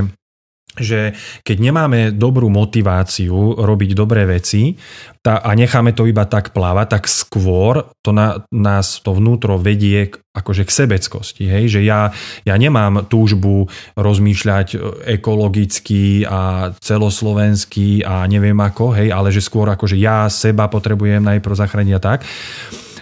že 0.72 1.12
keď 1.44 1.58
nemáme 1.60 2.00
dobrú 2.16 2.48
motiváciu 2.48 3.60
robiť 3.60 3.92
dobré 3.92 4.24
veci 4.24 4.80
tá, 5.20 5.44
a 5.44 5.52
necháme 5.52 5.92
to 5.92 6.08
iba 6.08 6.24
tak 6.24 6.56
plávať, 6.56 6.88
tak 6.96 7.04
skôr 7.12 7.92
to 8.00 8.16
na, 8.16 8.48
nás 8.56 9.04
to 9.04 9.12
vnútro 9.12 9.60
vedie 9.60 10.08
k, 10.08 10.24
akože 10.32 10.64
k 10.64 10.72
sebeckosti. 10.72 11.44
Hej? 11.44 11.76
Že 11.76 11.82
ja, 11.84 12.16
ja 12.48 12.56
nemám 12.56 13.04
túžbu 13.12 13.68
rozmýšľať 14.00 14.68
e, 14.72 14.78
ekologicky 15.20 16.24
a 16.24 16.72
celoslovenský 16.80 18.08
a 18.08 18.24
neviem 18.32 18.56
ako, 18.56 18.96
hej, 18.96 19.12
ale 19.12 19.28
že 19.28 19.44
skôr 19.44 19.68
akože 19.68 20.00
ja 20.00 20.32
seba 20.32 20.72
potrebujem 20.72 21.20
najprv 21.20 21.60
zachrániť 21.68 21.94
a 22.00 22.02
tak. 22.02 22.24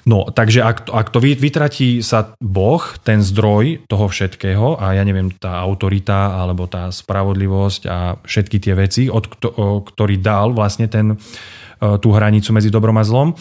No, 0.10 0.26
takže 0.34 0.66
ak, 0.66 0.90
ak 0.90 1.14
to 1.14 1.22
vytratí 1.22 2.02
sa 2.02 2.34
Boh, 2.42 2.82
ten 3.06 3.22
zdroj 3.22 3.86
toho 3.86 4.10
všetkého 4.10 4.82
a 4.82 4.98
ja 4.98 5.06
neviem, 5.06 5.30
tá 5.30 5.62
autorita 5.62 6.34
alebo 6.34 6.66
tá 6.66 6.90
spravodlivosť 6.90 7.82
a 7.86 8.18
všetky 8.26 8.58
tie 8.58 8.74
veci, 8.74 9.06
od 9.06 9.30
ktorý 9.86 10.18
dal 10.18 10.58
vlastne 10.58 10.90
ten, 10.90 11.14
e, 11.14 11.18
tú 12.02 12.10
hranicu 12.10 12.50
medzi 12.50 12.74
dobrom 12.74 12.98
a 12.98 13.06
zlom, 13.06 13.38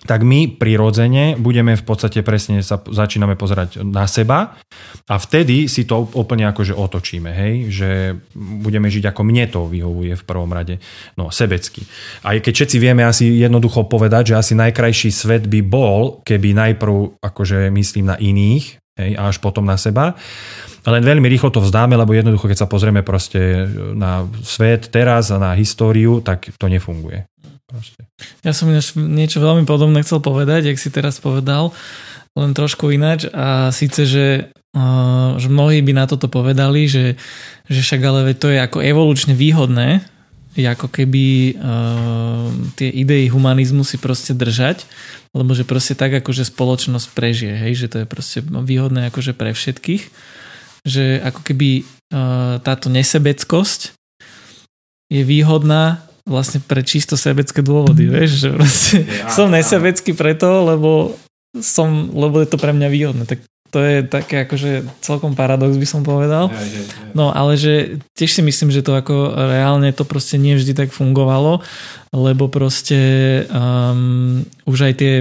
tak 0.00 0.24
my 0.24 0.56
prirodzene 0.56 1.36
budeme 1.36 1.76
v 1.76 1.84
podstate 1.84 2.24
presne 2.24 2.64
sa 2.64 2.80
začíname 2.80 3.36
pozerať 3.36 3.84
na 3.84 4.08
seba 4.08 4.56
a 5.04 5.14
vtedy 5.20 5.68
si 5.68 5.84
to 5.84 6.08
úplne 6.16 6.48
akože 6.48 6.72
otočíme, 6.72 7.28
hej, 7.28 7.54
že 7.68 7.88
budeme 8.36 8.88
žiť 8.88 9.12
ako 9.12 9.20
mne 9.20 9.44
to 9.52 9.68
vyhovuje 9.68 10.16
v 10.16 10.24
prvom 10.24 10.48
rade, 10.48 10.80
no 11.20 11.28
sebecky. 11.28 11.84
A 12.24 12.32
keď 12.40 12.52
všetci 12.64 12.76
vieme 12.80 13.04
asi 13.04 13.28
jednoducho 13.28 13.84
povedať, 13.92 14.32
že 14.32 14.40
asi 14.40 14.52
najkrajší 14.56 15.12
svet 15.12 15.44
by 15.44 15.60
bol, 15.60 16.24
keby 16.24 16.56
najprv 16.56 17.20
akože 17.20 17.68
myslím 17.68 18.08
na 18.08 18.16
iných, 18.16 18.80
hej, 18.96 19.10
až 19.20 19.36
potom 19.44 19.68
na 19.68 19.76
seba, 19.76 20.16
len 20.88 21.04
veľmi 21.04 21.28
rýchlo 21.28 21.52
to 21.52 21.60
vzdáme, 21.60 21.92
lebo 21.92 22.16
jednoducho, 22.16 22.48
keď 22.48 22.64
sa 22.64 22.70
pozrieme 22.70 23.04
proste 23.04 23.68
na 23.92 24.24
svet 24.40 24.88
teraz 24.88 25.28
a 25.28 25.36
na 25.36 25.52
históriu, 25.52 26.24
tak 26.24 26.56
to 26.56 26.72
nefunguje. 26.72 27.28
Proste. 27.70 28.02
Ja 28.42 28.50
som 28.50 28.66
niečo 28.98 29.38
veľmi 29.38 29.62
podobné 29.62 30.02
chcel 30.02 30.18
povedať, 30.18 30.74
jak 30.74 30.78
si 30.82 30.90
teraz 30.90 31.22
povedal, 31.22 31.70
len 32.34 32.50
trošku 32.50 32.90
ináč 32.90 33.30
a 33.30 33.70
síce, 33.70 34.10
že, 34.10 34.50
uh, 34.74 35.38
že 35.38 35.46
mnohí 35.46 35.78
by 35.86 35.92
na 35.94 36.10
toto 36.10 36.26
povedali, 36.26 36.90
že, 36.90 37.14
že 37.70 37.80
však 37.82 38.00
ale 38.02 38.34
to 38.34 38.50
je 38.50 38.58
ako 38.58 38.82
evolučne 38.82 39.38
výhodné, 39.38 40.02
ako 40.60 40.90
keby 40.90 41.56
uh, 41.56 42.50
tie 42.74 42.90
idei 42.90 43.30
humanizmu 43.30 43.86
si 43.86 43.96
proste 44.02 44.34
držať, 44.34 44.82
lebo 45.30 45.54
že 45.54 45.62
proste 45.62 45.94
tak 45.94 46.10
akože 46.10 46.42
spoločnosť 46.42 47.06
prežije, 47.14 47.54
hej, 47.54 47.86
že 47.86 47.86
to 47.86 47.96
je 48.02 48.06
proste 48.06 48.42
výhodné 48.42 49.14
akože 49.14 49.32
pre 49.32 49.54
všetkých, 49.54 50.02
že 50.82 51.22
ako 51.22 51.40
keby 51.46 51.86
uh, 51.86 52.58
táto 52.66 52.90
nesebeckosť 52.90 53.94
je 55.10 55.22
výhodná 55.22 56.09
vlastne 56.30 56.62
pre 56.62 56.86
čisto 56.86 57.18
sebecké 57.18 57.60
dôvody, 57.60 58.06
mm. 58.06 58.12
vieš, 58.14 58.30
že 58.46 58.48
proste 58.54 58.96
ja, 59.02 59.26
som 59.26 59.50
nesebecký 59.50 60.14
preto, 60.14 60.62
lebo 60.62 61.18
som, 61.58 62.14
lebo 62.14 62.38
je 62.38 62.46
to 62.46 62.62
pre 62.62 62.70
mňa 62.70 62.88
výhodné, 62.88 63.26
tak 63.26 63.42
to 63.70 63.78
je 63.78 64.02
také 64.02 64.46
akože 64.46 64.82
celkom 64.98 65.38
paradox 65.38 65.78
by 65.78 65.86
som 65.86 66.02
povedal. 66.02 66.50
No 67.14 67.30
ale 67.30 67.54
že 67.54 68.02
tiež 68.18 68.38
si 68.38 68.42
myslím, 68.42 68.74
že 68.74 68.82
to 68.82 68.98
ako 68.98 69.30
reálne 69.34 69.94
to 69.94 70.02
proste 70.02 70.42
nie 70.42 70.58
vždy 70.58 70.74
tak 70.74 70.90
fungovalo, 70.90 71.62
lebo 72.10 72.50
proste 72.50 72.98
um, 73.46 74.42
už 74.66 74.90
aj 74.90 74.94
tie 74.98 75.12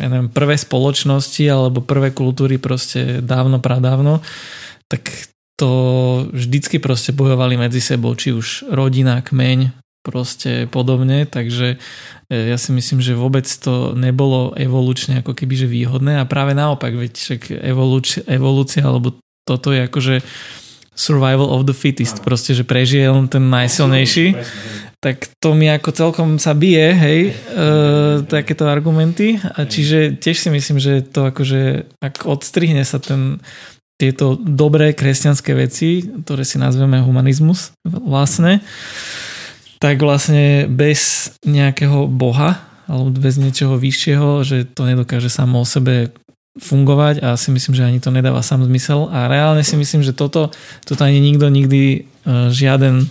ja 0.00 0.06
neviem, 0.12 0.28
prvé 0.28 0.60
spoločnosti 0.60 1.44
alebo 1.48 1.80
prvé 1.80 2.12
kultúry 2.12 2.60
proste 2.60 3.24
dávno, 3.24 3.56
pradávno, 3.64 4.20
tak 4.84 5.08
to 5.56 5.70
vždycky 6.34 6.82
proste 6.82 7.14
bojovali 7.14 7.56
medzi 7.56 7.78
sebou, 7.78 8.12
či 8.18 8.34
už 8.34 8.68
rodina, 8.74 9.22
kmeň, 9.22 9.83
proste 10.04 10.68
podobne, 10.68 11.24
takže 11.24 11.80
e, 12.28 12.36
ja 12.52 12.60
si 12.60 12.70
myslím, 12.76 13.00
že 13.00 13.16
vôbec 13.16 13.48
to 13.48 13.96
nebolo 13.96 14.52
evolučne 14.52 15.24
ako 15.24 15.32
keby 15.32 15.64
že 15.64 15.66
výhodné. 15.66 16.20
A 16.20 16.28
práve 16.28 16.52
naopak, 16.52 16.92
veď 16.92 17.16
však 17.16 17.42
evolúcia, 17.64 18.22
evolúcia 18.28 18.84
alebo 18.84 19.16
toto 19.48 19.72
je 19.72 19.88
akože 19.88 20.20
survival 20.94 21.50
of 21.50 21.66
the 21.66 21.74
fittest, 21.74 22.22
proste, 22.22 22.54
že 22.54 22.62
prežije 22.62 23.10
len 23.10 23.26
ten 23.26 23.50
najsilnejší, 23.50 24.38
tak 25.02 25.26
to 25.42 25.52
mi 25.52 25.68
ako 25.68 25.90
celkom 25.90 26.28
sa 26.40 26.54
bije, 26.54 26.88
hej, 26.94 27.20
e, 27.28 27.32
takéto 28.24 28.68
argumenty. 28.68 29.36
A 29.40 29.68
čiže 29.68 30.16
tiež 30.16 30.36
si 30.36 30.48
myslím, 30.48 30.78
že 30.80 31.04
to 31.04 31.28
akože, 31.28 31.92
ak 32.00 32.24
odstrihne 32.24 32.84
sa 32.84 33.00
ten 33.00 33.40
tieto 33.94 34.34
dobré 34.34 34.90
kresťanské 34.90 35.54
veci, 35.54 36.02
ktoré 36.02 36.42
si 36.42 36.58
nazveme 36.58 36.98
humanizmus 36.98 37.78
vlastne, 37.86 38.58
tak 39.84 40.00
vlastne 40.00 40.64
bez 40.64 41.28
nejakého 41.44 42.08
boha 42.08 42.64
alebo 42.88 43.12
bez 43.12 43.36
niečoho 43.36 43.76
vyššieho, 43.76 44.40
že 44.40 44.64
to 44.64 44.88
nedokáže 44.88 45.28
samo 45.28 45.60
o 45.60 45.68
sebe 45.68 46.16
fungovať 46.56 47.20
a 47.20 47.36
si 47.36 47.52
myslím, 47.52 47.76
že 47.76 47.84
ani 47.84 48.00
to 48.00 48.08
nedáva 48.08 48.40
sám 48.40 48.64
zmysel 48.64 49.12
a 49.12 49.28
reálne 49.28 49.60
si 49.60 49.76
myslím, 49.76 50.00
že 50.00 50.16
toto, 50.16 50.48
toto 50.88 51.02
ani 51.04 51.20
nikto 51.20 51.52
nikdy 51.52 52.08
uh, 52.24 52.48
žiaden 52.48 53.04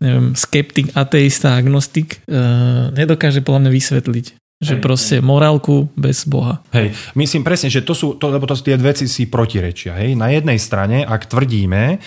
neviem, 0.00 0.32
skeptik, 0.32 0.96
ateista, 0.96 1.60
agnostik 1.60 2.24
uh, 2.24 2.88
nedokáže 2.96 3.44
podľa 3.44 3.68
mňa 3.68 3.72
vysvetliť. 3.76 4.26
Že 4.64 4.74
hej, 4.78 4.80
proste 4.80 5.16
hej. 5.20 5.26
morálku 5.26 5.92
bez 5.92 6.24
Boha. 6.24 6.64
Hej, 6.72 6.94
myslím 7.18 7.44
presne, 7.44 7.68
že 7.68 7.84
to 7.84 7.92
sú, 7.92 8.16
to, 8.16 8.32
lebo 8.32 8.48
to 8.48 8.56
sú 8.56 8.64
tie 8.64 8.80
veci 8.80 9.10
si 9.10 9.28
protirečia. 9.28 9.98
Hej. 10.00 10.16
Na 10.16 10.30
jednej 10.32 10.56
strane, 10.56 11.02
ak 11.04 11.28
tvrdíme, 11.28 12.00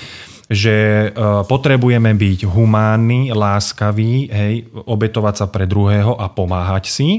že 0.47 0.75
e, 0.75 1.07
potrebujeme 1.43 2.15
byť 2.15 2.47
humánni, 2.47 3.35
láskaví, 3.35 4.31
hej, 4.31 4.67
obetovať 4.71 5.35
sa 5.43 5.47
pre 5.51 5.67
druhého 5.67 6.15
a 6.15 6.31
pomáhať 6.31 6.87
si. 6.87 7.09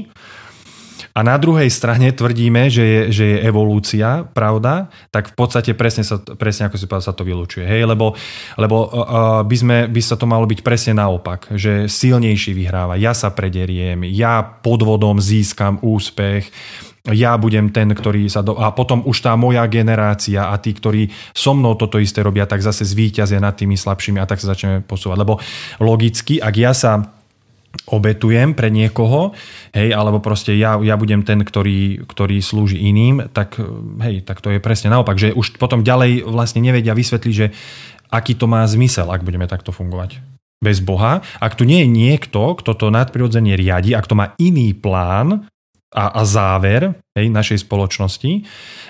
A 1.17 1.25
na 1.25 1.35
druhej 1.35 1.67
strane 1.73 2.13
tvrdíme, 2.13 2.69
že 2.69 2.83
je, 2.85 3.01
že 3.11 3.25
je 3.25 3.37
evolúcia, 3.43 4.23
pravda, 4.29 4.87
tak 5.09 5.33
v 5.33 5.35
podstate 5.35 5.71
presne, 5.73 6.05
sa, 6.05 6.21
presne 6.21 6.69
ako 6.69 6.77
si 6.77 6.85
povedal, 6.85 7.07
sa 7.11 7.17
to 7.17 7.27
vylúčuje. 7.27 7.65
Hej? 7.65 7.89
Lebo, 7.89 8.13
lebo 8.55 8.77
uh, 8.87 9.41
by, 9.43 9.55
sme, 9.57 9.77
by 9.89 10.01
sa 10.05 10.15
to 10.15 10.29
malo 10.29 10.45
byť 10.45 10.61
presne 10.61 10.95
naopak, 10.95 11.49
že 11.57 11.89
silnejší 11.89 12.53
vyhráva, 12.53 12.95
ja 12.95 13.11
sa 13.17 13.33
prederiem, 13.33 14.05
ja 14.05 14.39
podvodom 14.43 15.17
získam 15.17 15.81
úspech, 15.81 16.47
ja 17.07 17.39
budem 17.39 17.71
ten, 17.71 17.87
ktorý 17.87 18.27
sa... 18.27 18.43
Do... 18.43 18.59
A 18.59 18.75
potom 18.75 19.07
už 19.07 19.23
tá 19.23 19.33
moja 19.39 19.63
generácia 19.71 20.51
a 20.51 20.55
tí, 20.59 20.75
ktorí 20.75 21.07
so 21.31 21.55
mnou 21.55 21.79
toto 21.79 21.95
isté 21.95 22.19
robia, 22.19 22.43
tak 22.43 22.59
zase 22.59 22.83
zvíťazia 22.83 23.39
nad 23.39 23.55
tými 23.55 23.79
slabšími 23.79 24.19
a 24.19 24.27
tak 24.27 24.43
sa 24.43 24.51
začneme 24.51 24.83
posúvať. 24.83 25.17
Lebo 25.19 25.39
logicky, 25.79 26.43
ak 26.43 26.55
ja 26.59 26.75
sa 26.75 27.19
obetujem 27.85 28.57
pre 28.57 28.73
niekoho, 28.73 29.31
hej, 29.77 29.93
alebo 29.93 30.17
proste 30.19 30.57
ja, 30.57 30.81
ja 30.81 30.97
budem 30.97 31.21
ten, 31.21 31.45
ktorý, 31.45 32.01
ktorý 32.03 32.41
slúži 32.41 32.81
iným, 32.81 33.29
tak 33.29 33.61
hej, 34.01 34.25
tak 34.25 34.41
to 34.41 34.49
je 34.49 34.59
presne 34.59 34.89
naopak, 34.89 35.21
že 35.21 35.37
už 35.37 35.61
potom 35.61 35.85
ďalej 35.85 36.25
vlastne 36.25 36.65
nevedia 36.65 36.97
vysvetliť, 36.97 37.33
že 37.33 37.53
aký 38.09 38.33
to 38.33 38.49
má 38.49 38.65
zmysel, 38.65 39.13
ak 39.13 39.21
budeme 39.21 39.45
takto 39.45 39.69
fungovať 39.69 40.17
bez 40.59 40.83
Boha. 40.83 41.23
Ak 41.39 41.55
tu 41.55 41.63
nie 41.63 41.85
je 41.85 41.89
niekto, 41.89 42.57
kto 42.57 42.75
to 42.75 42.91
nadprirodzene 42.91 43.55
riadi, 43.55 43.95
ak 43.95 44.09
to 44.09 44.17
má 44.17 44.35
iný 44.41 44.75
plán 44.75 45.47
a, 45.89 46.21
a 46.21 46.21
záver 46.25 46.93
hej, 47.17 47.27
našej 47.33 47.65
spoločnosti, 47.65 48.45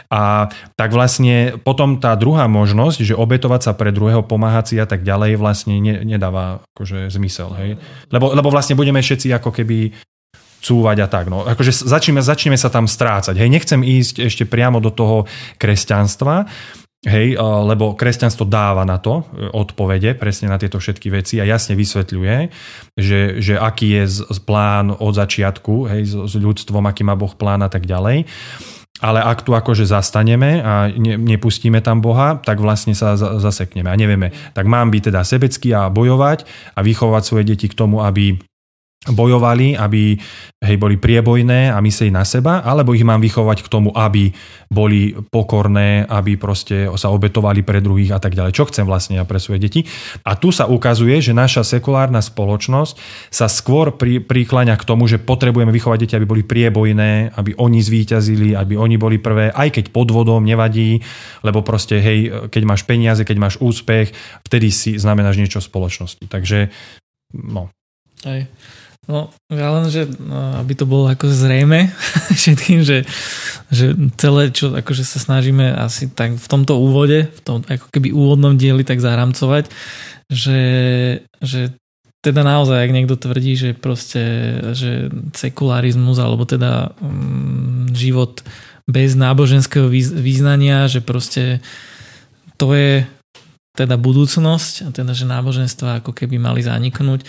a 0.09 0.49
tak 0.73 0.89
vlastne 0.89 1.61
potom 1.61 2.01
tá 2.01 2.17
druhá 2.17 2.49
možnosť, 2.49 3.05
že 3.05 3.13
obetovať 3.13 3.61
sa 3.69 3.71
pre 3.77 3.93
druhého, 3.93 4.25
pomáhať 4.25 4.65
si 4.73 4.75
a 4.81 4.89
tak 4.89 5.05
ďalej 5.05 5.37
vlastne 5.37 5.77
ne, 5.77 6.01
nedáva 6.01 6.65
akože 6.73 7.13
zmysel. 7.13 7.53
Hej? 7.61 7.69
Lebo, 8.09 8.33
lebo 8.33 8.49
vlastne 8.49 8.73
budeme 8.73 9.05
všetci 9.05 9.29
ako 9.37 9.53
keby 9.53 9.93
cúvať 10.59 10.97
a 11.05 11.07
tak. 11.07 11.29
No. 11.31 11.45
Akože 11.45 11.85
začneme, 11.87 12.19
začneme 12.19 12.57
sa 12.57 12.73
tam 12.73 12.89
strácať. 12.89 13.37
Hej, 13.37 13.49
nechcem 13.53 13.79
ísť 13.85 14.27
ešte 14.27 14.43
priamo 14.49 14.81
do 14.83 14.91
toho 14.91 15.29
kresťanstva, 15.61 16.49
Hej, 16.99 17.39
lebo 17.39 17.95
kresťanstvo 17.95 18.43
dáva 18.43 18.83
na 18.83 18.99
to 18.99 19.23
e, 19.23 19.47
odpovede 19.55 20.19
presne 20.19 20.51
na 20.51 20.59
tieto 20.59 20.83
všetky 20.83 21.07
veci 21.07 21.39
a 21.39 21.47
jasne 21.47 21.79
vysvetľuje, 21.79 22.51
že, 22.99 23.39
že 23.39 23.55
aký 23.55 24.03
je 24.03 24.27
plán 24.43 24.91
od 24.91 25.15
začiatku 25.15 25.87
hej, 25.95 26.27
s 26.27 26.35
ľudstvom, 26.35 26.83
aký 26.83 27.07
má 27.07 27.15
Boh 27.15 27.31
plán 27.31 27.63
a 27.63 27.71
tak 27.71 27.87
ďalej. 27.87 28.27
Ale 28.99 29.23
ak 29.23 29.47
tu 29.47 29.55
akože 29.55 29.87
zastaneme 29.87 30.59
a 30.59 30.91
ne, 30.91 31.15
nepustíme 31.15 31.79
tam 31.79 32.03
Boha, 32.03 32.35
tak 32.35 32.59
vlastne 32.59 32.91
sa 32.91 33.15
zasekneme 33.15 33.87
a 33.87 33.95
nevieme. 33.95 34.35
Tak 34.51 34.67
mám 34.67 34.91
byť 34.91 35.01
teda 35.07 35.23
sebecký 35.23 35.71
a 35.71 35.87
bojovať 35.87 36.43
a 36.75 36.83
vychovať 36.83 37.23
svoje 37.23 37.47
deti 37.47 37.71
k 37.71 37.79
tomu, 37.79 38.03
aby 38.03 38.35
bojovali, 39.07 39.79
aby 39.79 40.19
hej, 40.59 40.75
boli 40.75 40.99
priebojné 40.99 41.71
a 41.71 41.79
mysleli 41.79 42.11
na 42.11 42.27
seba, 42.27 42.59
alebo 42.59 42.91
ich 42.91 43.07
mám 43.07 43.23
vychovať 43.23 43.63
k 43.63 43.71
tomu, 43.71 43.95
aby 43.95 44.27
boli 44.67 45.15
pokorné, 45.15 46.03
aby 46.03 46.35
proste 46.35 46.83
sa 46.99 47.07
obetovali 47.07 47.63
pre 47.63 47.79
druhých 47.79 48.11
a 48.11 48.19
tak 48.19 48.35
ďalej. 48.35 48.51
Čo 48.51 48.67
chcem 48.67 48.83
vlastne 48.83 49.15
ja 49.15 49.23
pre 49.23 49.39
svoje 49.39 49.63
deti. 49.63 49.87
A 50.27 50.35
tu 50.35 50.51
sa 50.51 50.67
ukazuje, 50.67 51.15
že 51.23 51.31
naša 51.31 51.63
sekulárna 51.63 52.19
spoločnosť 52.19 52.93
sa 53.31 53.47
skôr 53.47 53.95
pri, 53.95 54.19
prikláňa 54.19 54.75
k 54.75 54.83
tomu, 54.83 55.07
že 55.07 55.15
potrebujeme 55.15 55.71
vychovať 55.71 55.97
deti, 56.03 56.13
aby 56.19 56.27
boli 56.27 56.43
priebojné, 56.43 57.39
aby 57.39 57.55
oni 57.55 57.79
zvíťazili, 57.79 58.51
aby 58.51 58.75
oni 58.75 58.99
boli 58.99 59.15
prvé, 59.15 59.55
aj 59.55 59.79
keď 59.79 59.95
podvodom 59.95 60.43
nevadí, 60.43 60.99
lebo 61.47 61.63
proste 61.63 62.03
hej, 62.03 62.51
keď 62.51 62.63
máš 62.67 62.83
peniaze, 62.83 63.23
keď 63.23 63.37
máš 63.39 63.55
úspech, 63.63 64.11
vtedy 64.43 64.75
si 64.75 64.99
znamenáš 64.99 65.39
niečo 65.39 65.63
v 65.63 65.71
spoločnosti. 65.71 66.27
Takže 66.27 66.67
no. 67.31 67.71
Aj. 68.27 68.43
No, 69.09 69.33
ja 69.49 69.73
len, 69.73 69.89
že 69.89 70.05
no, 70.05 70.61
aby 70.61 70.77
to 70.77 70.85
bolo 70.85 71.09
ako 71.09 71.33
zrejme 71.33 71.89
všetkým, 72.39 72.85
že, 72.85 73.09
že 73.73 73.97
celé, 74.21 74.53
čo 74.53 74.69
akože 74.69 75.01
sa 75.01 75.17
snažíme 75.17 75.65
asi 75.73 76.13
tak 76.13 76.37
v 76.37 76.45
tomto 76.45 76.77
úvode, 76.77 77.25
v 77.25 77.41
tom 77.41 77.65
ako 77.65 77.89
keby 77.89 78.13
úvodnom 78.13 78.53
dieli 78.53 78.85
tak 78.85 79.01
zaramcovať, 79.01 79.65
že, 80.29 80.61
že 81.41 81.73
teda 82.21 82.45
naozaj, 82.45 82.85
ak 82.85 82.93
niekto 82.93 83.17
tvrdí, 83.17 83.57
že 83.57 83.69
proste, 83.73 84.21
že 84.77 85.09
sekularizmus 85.33 86.21
alebo 86.21 86.45
teda 86.45 86.93
um, 87.01 87.89
život 87.89 88.45
bez 88.85 89.17
náboženského 89.17 89.89
význania, 90.21 90.85
že 90.85 91.01
proste 91.01 91.65
to 92.61 92.77
je 92.77 93.09
teda 93.73 93.95
budúcnosť 93.95 94.73
a 94.85 94.89
teda, 94.91 95.15
že 95.15 95.23
náboženstva 95.23 96.03
ako 96.03 96.11
keby 96.11 96.35
mali 96.35 96.59
zaniknúť, 96.59 97.23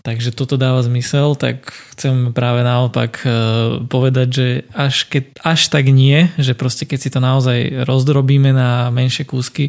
Takže 0.00 0.32
toto 0.32 0.56
dáva 0.56 0.80
zmysel, 0.80 1.36
tak 1.36 1.68
chcem 1.92 2.32
práve 2.32 2.64
naopak 2.64 3.20
e, 3.20 3.28
povedať, 3.84 4.28
že 4.32 4.48
až, 4.72 5.04
keď, 5.04 5.24
až 5.44 5.60
tak 5.68 5.92
nie, 5.92 6.32
že 6.40 6.56
proste 6.56 6.88
keď 6.88 6.98
si 7.04 7.12
to 7.12 7.20
naozaj 7.20 7.84
rozdrobíme 7.84 8.48
na 8.48 8.88
menšie 8.88 9.28
kúsky, 9.28 9.68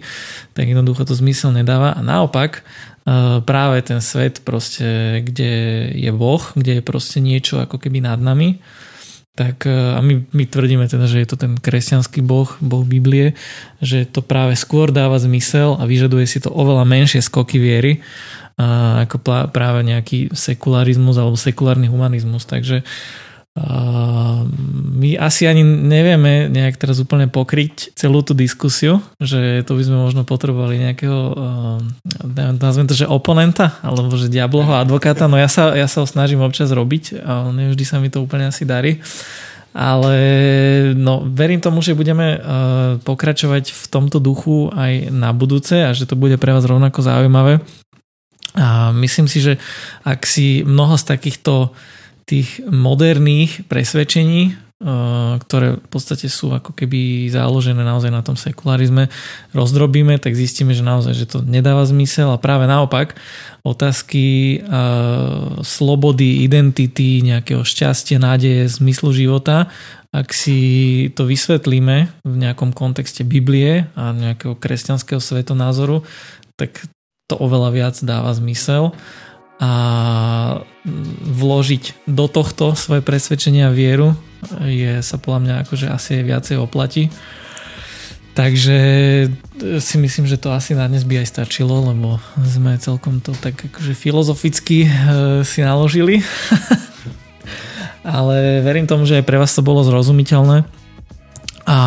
tak 0.56 0.72
jednoducho 0.72 1.04
to 1.04 1.20
zmysel 1.20 1.52
nedáva. 1.52 1.92
A 1.92 2.00
naopak 2.00 2.64
e, 2.64 3.44
práve 3.44 3.84
ten 3.84 4.00
svet 4.00 4.40
proste, 4.48 5.20
kde 5.20 5.52
je 6.00 6.12
Boh, 6.16 6.40
kde 6.56 6.80
je 6.80 6.84
proste 6.84 7.20
niečo 7.20 7.60
ako 7.60 7.76
keby 7.76 8.00
nad 8.00 8.24
nami, 8.24 8.64
tak 9.36 9.68
e, 9.68 9.72
a 9.72 10.00
my, 10.00 10.32
my 10.32 10.44
tvrdíme 10.48 10.88
teda, 10.88 11.12
že 11.12 11.24
je 11.24 11.28
to 11.28 11.40
ten 11.40 11.60
kresťanský 11.60 12.24
boh, 12.24 12.52
boh 12.60 12.84
Biblie, 12.84 13.36
že 13.80 14.04
to 14.08 14.20
práve 14.24 14.60
skôr 14.60 14.92
dáva 14.96 15.20
zmysel 15.20 15.76
a 15.80 15.84
vyžaduje 15.88 16.24
si 16.24 16.44
to 16.44 16.52
oveľa 16.52 16.88
menšie 16.88 17.20
skoky 17.20 17.56
viery 17.56 18.00
ako 19.08 19.50
práve 19.50 19.86
nejaký 19.86 20.34
sekularizmus 20.34 21.18
alebo 21.18 21.40
sekulárny 21.40 21.90
humanizmus. 21.90 22.46
Takže 22.46 22.84
my 24.96 25.20
asi 25.20 25.44
ani 25.44 25.60
nevieme 25.60 26.48
nejak 26.48 26.80
teraz 26.80 27.04
úplne 27.04 27.28
pokryť 27.28 27.92
celú 28.00 28.24
tú 28.24 28.32
diskusiu, 28.32 29.04
že 29.20 29.68
to 29.68 29.76
by 29.76 29.84
sme 29.84 29.98
možno 30.00 30.24
potrebovali 30.24 30.80
nejakého, 30.80 31.36
nazvem 32.56 32.88
to, 32.88 32.96
že 32.96 33.12
oponenta, 33.12 33.76
alebo 33.84 34.16
že 34.16 34.32
diabloho 34.32 34.72
advokáta, 34.72 35.28
no 35.28 35.36
ja 35.36 35.52
sa, 35.52 35.76
ja 35.76 35.92
sa 35.92 36.00
ho 36.00 36.08
snažím 36.08 36.40
občas 36.40 36.72
robiť, 36.72 37.20
ale 37.28 37.52
nevždy 37.52 37.84
sa 37.84 38.00
mi 38.00 38.08
to 38.08 38.24
úplne 38.24 38.48
asi 38.48 38.64
darí. 38.64 39.04
Ale 39.76 40.16
no, 40.96 41.24
verím 41.28 41.60
tomu, 41.60 41.84
že 41.84 41.92
budeme 41.96 42.40
pokračovať 43.04 43.76
v 43.76 43.86
tomto 43.92 44.24
duchu 44.24 44.72
aj 44.72 45.12
na 45.12 45.36
budúce 45.36 45.76
a 45.76 45.92
že 45.92 46.08
to 46.08 46.16
bude 46.16 46.40
pre 46.40 46.56
vás 46.56 46.64
rovnako 46.64 47.04
zaujímavé. 47.04 47.60
A 48.56 48.92
myslím 48.92 49.32
si, 49.32 49.40
že 49.40 49.56
ak 50.04 50.28
si 50.28 50.68
mnoho 50.68 51.00
z 51.00 51.04
takýchto 51.08 51.72
tých 52.28 52.64
moderných 52.68 53.68
presvedčení, 53.68 54.52
eh, 54.52 54.56
ktoré 55.40 55.80
v 55.80 55.90
podstate 55.92 56.28
sú 56.28 56.52
ako 56.56 56.76
keby 56.76 57.32
založené 57.32 57.84
naozaj 57.84 58.12
na 58.12 58.24
tom 58.24 58.36
sekularizme, 58.36 59.08
rozdrobíme, 59.56 60.20
tak 60.20 60.36
zistíme, 60.36 60.76
že 60.76 60.84
naozaj 60.84 61.16
že 61.16 61.28
to 61.28 61.44
nedáva 61.44 61.88
zmysel. 61.88 62.32
A 62.32 62.40
práve 62.40 62.68
naopak 62.68 63.16
otázky 63.64 64.60
eh, 64.60 64.62
slobody, 65.64 66.44
identity, 66.44 67.24
nejakého 67.24 67.64
šťastia, 67.64 68.20
nádeje, 68.20 68.68
zmyslu 68.68 69.16
života, 69.16 69.72
ak 70.12 70.36
si 70.36 70.60
to 71.16 71.24
vysvetlíme 71.24 72.12
v 72.28 72.36
nejakom 72.36 72.76
kontexte 72.76 73.24
Biblie 73.24 73.88
a 73.96 74.12
nejakého 74.12 74.60
kresťanského 74.60 75.24
svetonázoru, 75.24 76.04
tak 76.60 76.84
to 77.32 77.40
oveľa 77.40 77.70
viac 77.72 77.96
dáva 78.04 78.36
zmysel 78.36 78.92
a 79.62 79.72
vložiť 81.24 82.10
do 82.10 82.26
tohto 82.26 82.74
svoje 82.74 83.06
presvedčenia 83.06 83.70
vieru 83.72 84.18
je 84.66 85.00
sa 85.06 85.22
podľa 85.22 85.40
mňa 85.40 85.56
akože 85.64 85.88
asi 85.88 86.26
viacej 86.26 86.58
oplatí. 86.58 87.14
Takže 88.32 88.80
si 89.84 89.96
myslím, 90.00 90.26
že 90.26 90.40
to 90.40 90.56
asi 90.56 90.72
na 90.72 90.88
dnes 90.88 91.04
by 91.04 91.20
aj 91.22 91.28
stačilo, 91.36 91.92
lebo 91.92 92.18
sme 92.40 92.80
celkom 92.80 93.20
to 93.20 93.36
tak 93.36 93.60
akože 93.60 93.92
filozoficky 93.92 94.88
e, 94.88 94.90
si 95.44 95.60
naložili. 95.60 96.24
Ale 98.08 98.64
verím 98.64 98.88
tomu, 98.88 99.04
že 99.04 99.20
aj 99.20 99.28
pre 99.28 99.36
vás 99.36 99.52
to 99.52 99.62
bolo 99.62 99.84
zrozumiteľné. 99.84 100.64
A 101.68 101.80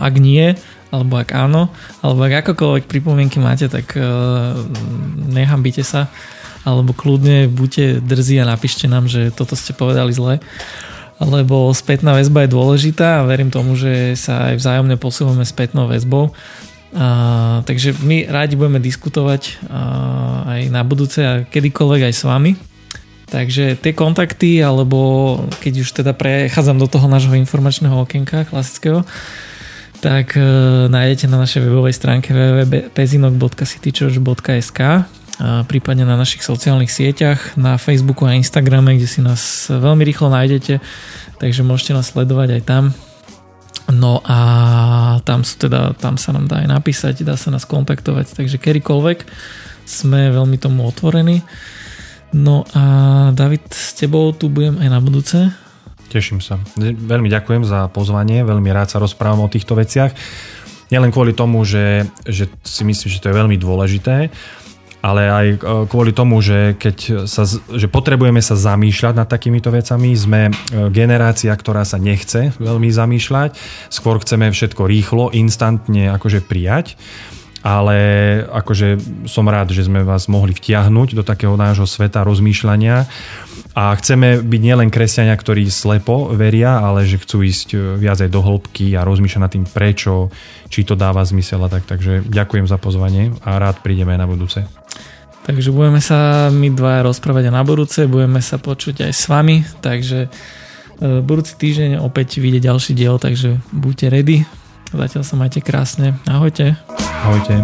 ak 0.00 0.14
nie, 0.16 0.56
alebo 0.96 1.20
ak 1.20 1.36
áno, 1.36 1.68
alebo 2.00 2.24
ak 2.24 2.32
akokoľvek 2.46 2.88
pripomienky 2.88 3.36
máte, 3.36 3.68
tak 3.68 3.92
uh, 3.94 4.56
nehambite 5.28 5.84
sa, 5.84 6.08
alebo 6.64 6.96
kľudne 6.96 7.52
buďte 7.52 8.00
drzí 8.00 8.40
a 8.40 8.48
napíšte 8.48 8.88
nám, 8.88 9.06
že 9.06 9.28
toto 9.28 9.52
ste 9.52 9.76
povedali 9.76 10.16
zle, 10.16 10.40
lebo 11.20 11.70
spätná 11.76 12.16
väzba 12.16 12.48
je 12.48 12.54
dôležitá 12.56 13.20
a 13.20 13.26
verím 13.28 13.52
tomu, 13.52 13.76
že 13.76 14.16
sa 14.16 14.52
aj 14.52 14.60
vzájomne 14.60 14.96
posúvame 14.96 15.44
spätnou 15.44 15.86
väzbou. 15.86 16.32
Uh, 16.96 17.60
takže 17.68 17.92
my 18.00 18.24
rádi 18.32 18.56
budeme 18.56 18.80
diskutovať 18.80 19.68
uh, 19.68 20.48
aj 20.48 20.60
na 20.72 20.80
budúce 20.80 21.20
a 21.20 21.44
kedykoľvek 21.44 22.08
aj 22.08 22.14
s 22.16 22.24
vami. 22.24 22.52
Takže 23.26 23.74
tie 23.82 23.90
kontakty, 23.90 24.62
alebo 24.62 25.42
keď 25.58 25.82
už 25.82 25.88
teda 25.98 26.14
prechádzam 26.14 26.78
do 26.78 26.86
toho 26.86 27.10
nášho 27.10 27.34
informačného 27.34 28.06
okienka 28.06 28.46
klasického, 28.46 29.02
tak 30.00 30.36
uh, 30.36 30.42
nájdete 30.88 31.28
na 31.28 31.38
našej 31.40 31.62
webovej 31.64 31.92
stránke 31.96 32.34
www.pezinok.citychurch.sk 32.34 34.80
prípadne 35.68 36.08
na 36.08 36.16
našich 36.16 36.40
sociálnych 36.40 36.88
sieťach, 36.88 37.60
na 37.60 37.76
Facebooku 37.76 38.24
a 38.24 38.32
Instagrame, 38.32 38.96
kde 38.96 39.08
si 39.08 39.20
nás 39.20 39.68
veľmi 39.68 40.00
rýchlo 40.00 40.32
nájdete, 40.32 40.80
takže 41.36 41.60
môžete 41.60 41.92
nás 41.92 42.08
sledovať 42.08 42.56
aj 42.60 42.62
tam. 42.64 42.96
No 43.92 44.24
a 44.24 44.38
tam, 45.22 45.46
sú 45.46 45.68
teda, 45.68 45.94
tam 45.94 46.18
sa 46.18 46.34
nám 46.34 46.48
dá 46.48 46.64
aj 46.64 46.68
napísať, 46.72 47.22
dá 47.22 47.36
sa 47.36 47.52
nás 47.52 47.68
kontaktovať, 47.68 48.34
takže 48.34 48.58
kedykoľvek 48.58 49.18
sme 49.86 50.34
veľmi 50.34 50.58
tomu 50.58 50.82
otvorení. 50.88 51.46
No 52.34 52.66
a 52.74 52.84
David, 53.30 53.70
s 53.70 53.94
tebou 53.94 54.34
tu 54.34 54.50
budem 54.50 54.82
aj 54.82 54.88
na 54.90 54.98
budúce 54.98 55.38
Teším 56.16 56.40
sa. 56.40 56.56
Veľmi 56.80 57.28
ďakujem 57.28 57.68
za 57.68 57.92
pozvanie, 57.92 58.40
veľmi 58.40 58.72
rád 58.72 58.88
sa 58.88 58.96
rozprávam 58.96 59.44
o 59.44 59.52
týchto 59.52 59.76
veciach. 59.76 60.16
Nielen 60.88 61.12
kvôli 61.12 61.36
tomu, 61.36 61.60
že, 61.68 62.08
že 62.24 62.48
si 62.64 62.88
myslím, 62.88 63.12
že 63.12 63.20
to 63.20 63.28
je 63.28 63.36
veľmi 63.36 63.60
dôležité, 63.60 64.32
ale 65.04 65.22
aj 65.28 65.46
e, 65.52 65.56
kvôli 65.92 66.16
tomu, 66.16 66.40
že 66.40 66.72
keď 66.80 67.28
sa, 67.28 67.44
že 67.52 67.84
potrebujeme 67.92 68.40
sa 68.40 68.56
zamýšľať 68.56 69.12
nad 69.12 69.28
takýmito 69.28 69.68
vecami, 69.68 70.16
sme 70.16 70.48
e, 70.48 70.52
generácia, 70.88 71.52
ktorá 71.52 71.84
sa 71.84 72.00
nechce 72.00 72.56
veľmi 72.56 72.88
zamýšľať, 72.88 73.52
skôr 73.92 74.16
chceme 74.16 74.48
všetko 74.48 74.88
rýchlo, 74.88 75.36
instantne 75.36 76.16
akože 76.16 76.40
prijať 76.48 76.96
ale 77.66 77.98
akože 78.46 79.02
som 79.26 79.42
rád, 79.50 79.74
že 79.74 79.90
sme 79.90 80.06
vás 80.06 80.30
mohli 80.30 80.54
vtiahnuť 80.54 81.18
do 81.18 81.26
takého 81.26 81.58
nášho 81.58 81.82
sveta 81.82 82.22
rozmýšľania 82.22 83.10
a 83.74 83.90
chceme 83.98 84.38
byť 84.38 84.60
nielen 84.62 84.88
kresťania, 84.94 85.34
ktorí 85.34 85.66
slepo 85.66 86.30
veria, 86.30 86.78
ale 86.78 87.02
že 87.10 87.18
chcú 87.18 87.42
ísť 87.42 87.68
e, 87.74 87.78
viac 87.98 88.22
aj 88.22 88.30
do 88.30 88.38
hĺbky 88.38 88.94
a 88.94 89.02
rozmýšľať 89.02 89.42
nad 89.42 89.50
tým 89.50 89.66
prečo, 89.66 90.30
či 90.70 90.86
to 90.86 90.94
dáva 90.94 91.26
zmysel 91.26 91.58
a 91.66 91.68
tak. 91.68 91.90
Takže 91.90 92.22
ďakujem 92.30 92.70
za 92.70 92.78
pozvanie 92.78 93.34
a 93.42 93.58
rád 93.58 93.82
prídeme 93.82 94.14
aj 94.14 94.20
na 94.22 94.30
budúce. 94.30 94.62
Takže 95.50 95.74
budeme 95.74 95.98
sa 95.98 96.48
my 96.54 96.70
dva 96.70 97.02
rozprávať 97.02 97.50
na 97.50 97.66
budúce, 97.66 98.06
budeme 98.06 98.38
sa 98.38 98.62
počuť 98.62 99.10
aj 99.10 99.12
s 99.12 99.24
vami, 99.26 99.66
takže 99.82 100.26
e, 100.26 100.28
budúci 101.18 101.58
týždeň 101.58 101.98
opäť 101.98 102.38
vyjde 102.38 102.62
ďalší 102.62 102.94
diel, 102.94 103.18
takže 103.18 103.58
buďte 103.74 104.06
ready. 104.14 104.65
Zatiaľ 104.96 105.22
sa 105.28 105.36
majte 105.36 105.60
krásne. 105.60 106.16
Ahojte. 106.24 106.72
Ahojte. 107.20 107.60